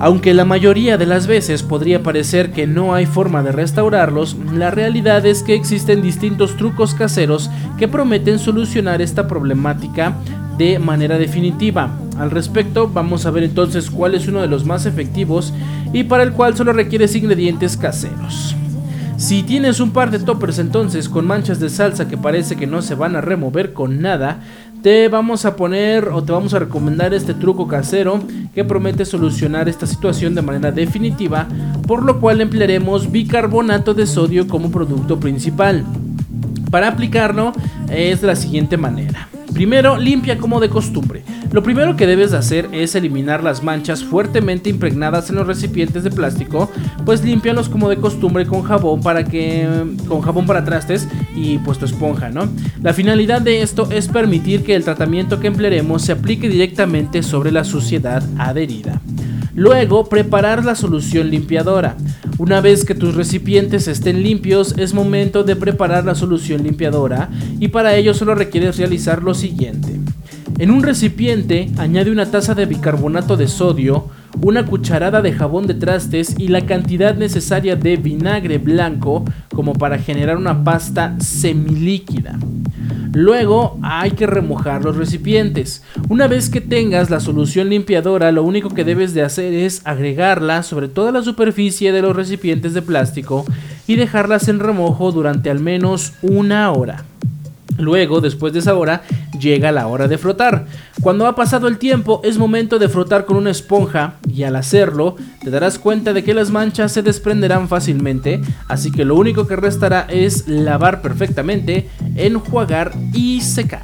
[0.00, 4.70] Aunque la mayoría de las veces podría parecer que no hay forma de restaurarlos, la
[4.70, 10.14] realidad es que existen distintos trucos caseros que prometen solucionar esta problemática
[10.58, 12.03] de manera definitiva.
[12.18, 15.52] Al respecto, vamos a ver entonces cuál es uno de los más efectivos
[15.92, 18.54] y para el cual solo requieres ingredientes caseros.
[19.16, 22.82] Si tienes un par de toppers entonces con manchas de salsa que parece que no
[22.82, 24.40] se van a remover con nada,
[24.82, 28.20] te vamos a poner o te vamos a recomendar este truco casero
[28.54, 31.48] que promete solucionar esta situación de manera definitiva,
[31.86, 35.84] por lo cual emplearemos bicarbonato de sodio como producto principal.
[36.70, 37.52] Para aplicarlo
[37.88, 39.28] es de la siguiente manera.
[39.54, 41.22] Primero, limpia como de costumbre.
[41.52, 46.02] Lo primero que debes de hacer es eliminar las manchas fuertemente impregnadas en los recipientes
[46.02, 46.68] de plástico,
[47.06, 49.68] pues límpialos como de costumbre con jabón para que
[50.08, 52.48] con jabón para trastes y pues tu esponja, ¿no?
[52.82, 57.52] La finalidad de esto es permitir que el tratamiento que emplearemos se aplique directamente sobre
[57.52, 59.00] la suciedad adherida.
[59.54, 61.96] Luego, preparar la solución limpiadora.
[62.38, 67.30] Una vez que tus recipientes estén limpios, es momento de preparar la solución limpiadora
[67.60, 70.00] y para ello solo requieres realizar lo siguiente.
[70.58, 74.08] En un recipiente añade una taza de bicarbonato de sodio,
[74.42, 79.24] una cucharada de jabón de trastes y la cantidad necesaria de vinagre blanco
[79.54, 82.38] como para generar una pasta semilíquida.
[83.14, 85.82] Luego hay que remojar los recipientes.
[86.08, 90.64] Una vez que tengas la solución limpiadora, lo único que debes de hacer es agregarla
[90.64, 93.44] sobre toda la superficie de los recipientes de plástico
[93.86, 97.04] y dejarlas en remojo durante al menos una hora.
[97.78, 99.02] Luego, después de esa hora,
[99.38, 100.66] llega la hora de frotar.
[101.00, 105.16] Cuando ha pasado el tiempo, es momento de frotar con una esponja y al hacerlo,
[105.42, 109.56] te darás cuenta de que las manchas se desprenderán fácilmente, así que lo único que
[109.56, 113.82] restará es lavar perfectamente, enjuagar y secar.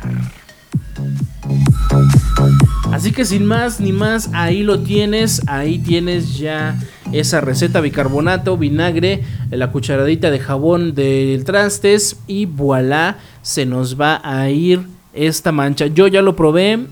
[2.93, 6.79] Así que sin más ni más, ahí lo tienes, ahí tienes ya
[7.13, 14.21] esa receta bicarbonato, vinagre, la cucharadita de jabón de trastes y voilà, se nos va
[14.23, 15.87] a ir esta mancha.
[15.87, 16.87] Yo ya lo probé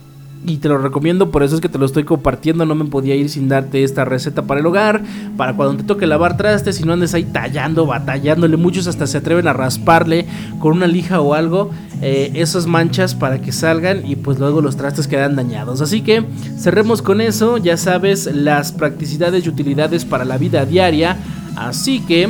[0.47, 2.65] y te lo recomiendo, por eso es que te lo estoy compartiendo.
[2.65, 5.03] No me podía ir sin darte esta receta para el hogar,
[5.37, 8.57] para cuando te toque lavar trastes y no andes ahí tallando, batallándole.
[8.57, 10.27] Muchos hasta se atreven a rasparle
[10.61, 11.71] con una lija o algo
[12.01, 15.81] eh, esas manchas para que salgan y pues luego los trastes quedan dañados.
[15.81, 16.25] Así que
[16.59, 17.59] cerremos con eso.
[17.59, 21.17] Ya sabes las practicidades y utilidades para la vida diaria.
[21.57, 22.29] Así que,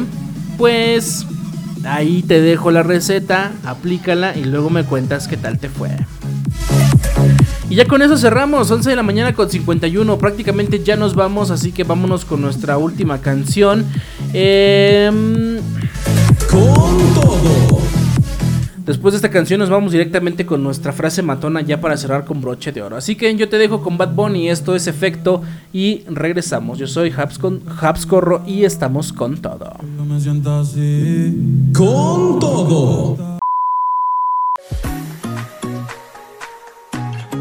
[0.56, 1.26] pues
[1.84, 5.90] ahí te dejo la receta, aplícala y luego me cuentas qué tal te fue.
[7.70, 11.50] Y ya con eso cerramos, 11 de la mañana con 51, prácticamente ya nos vamos,
[11.50, 13.84] así que vámonos con nuestra última canción.
[14.32, 15.58] Em,
[16.50, 17.87] Con todo.
[18.88, 22.40] Después de esta canción nos vamos directamente con nuestra frase matona ya para cerrar con
[22.40, 22.96] broche de oro.
[22.96, 25.42] Así que yo te dejo con Bad Bunny, esto es efecto
[25.74, 26.78] y regresamos.
[26.78, 29.74] Yo soy Habs, con, Habs Corro y estamos con todo.
[29.94, 31.68] No me sientas así.
[31.74, 33.38] Con todo.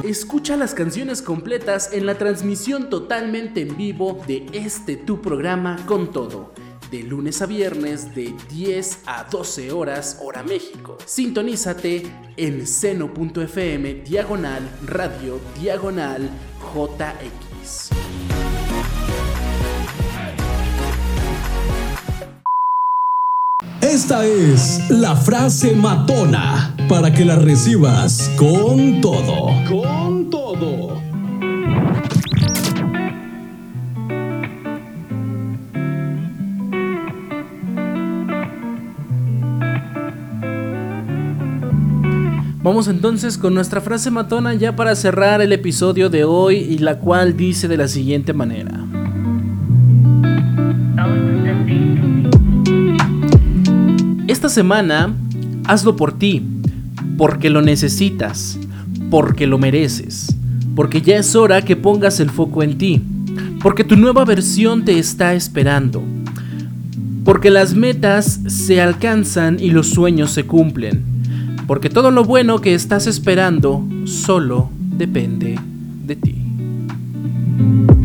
[0.03, 6.11] Escucha las canciones completas en la transmisión totalmente en vivo de este tu programa con
[6.11, 6.51] todo.
[6.91, 10.97] De lunes a viernes de 10 a 12 horas hora México.
[11.05, 12.03] Sintonízate
[12.37, 16.29] en seno.fm diagonal radio diagonal
[16.73, 17.89] JX.
[23.81, 29.47] Esta es la frase matona para que la recibas con todo.
[29.67, 31.06] Con todo.
[42.67, 46.99] Vamos entonces con nuestra frase matona ya para cerrar el episodio de hoy y la
[46.99, 48.85] cual dice de la siguiente manera.
[54.27, 55.15] Esta semana
[55.65, 56.43] hazlo por ti,
[57.17, 58.59] porque lo necesitas,
[59.09, 60.35] porque lo mereces,
[60.75, 63.01] porque ya es hora que pongas el foco en ti,
[63.61, 66.03] porque tu nueva versión te está esperando,
[67.23, 71.16] porque las metas se alcanzan y los sueños se cumplen,
[71.67, 75.59] porque todo lo bueno que estás esperando solo depende
[76.05, 77.96] de ti.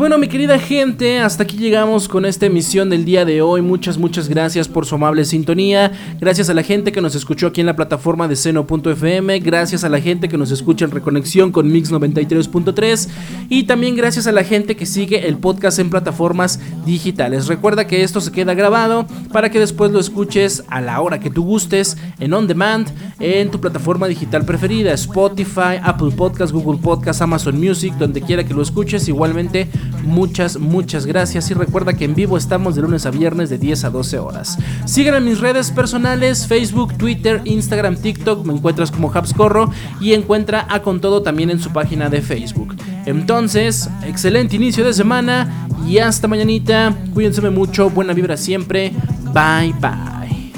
[0.00, 3.60] Bueno, mi querida gente, hasta aquí llegamos con esta emisión del día de hoy.
[3.60, 5.92] Muchas, muchas gracias por su amable sintonía.
[6.18, 9.40] Gracias a la gente que nos escuchó aquí en la plataforma de seno.fm.
[9.40, 13.08] Gracias a la gente que nos escucha en reconexión con Mix 93.3.
[13.50, 17.46] Y también gracias a la gente que sigue el podcast en plataformas digitales.
[17.46, 21.28] Recuerda que esto se queda grabado para que después lo escuches a la hora que
[21.28, 22.88] tú gustes, en on demand,
[23.18, 28.54] en tu plataforma digital preferida, Spotify, Apple Podcast, Google Podcast, Amazon Music, donde quiera que
[28.54, 29.06] lo escuches.
[29.06, 29.68] Igualmente,
[30.04, 31.50] muchas, muchas gracias.
[31.50, 34.58] Y recuerda que en vivo estamos de lunes a viernes de 10 a 12 horas.
[34.84, 38.44] Sígueme en mis redes personales, Facebook, Twitter, Instagram, TikTok.
[38.44, 39.70] Me encuentras como Habscorro
[40.00, 42.76] y encuentra a Con Todo también en su página de Facebook.
[43.06, 46.94] Entonces, excelente inicio de semana y hasta mañanita.
[47.14, 48.92] Cuídense mucho, buena vibra siempre.
[49.32, 50.52] Bye bye.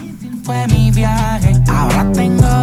[0.44, 1.52] fue mi viaje.
[1.68, 2.62] Ahora tengo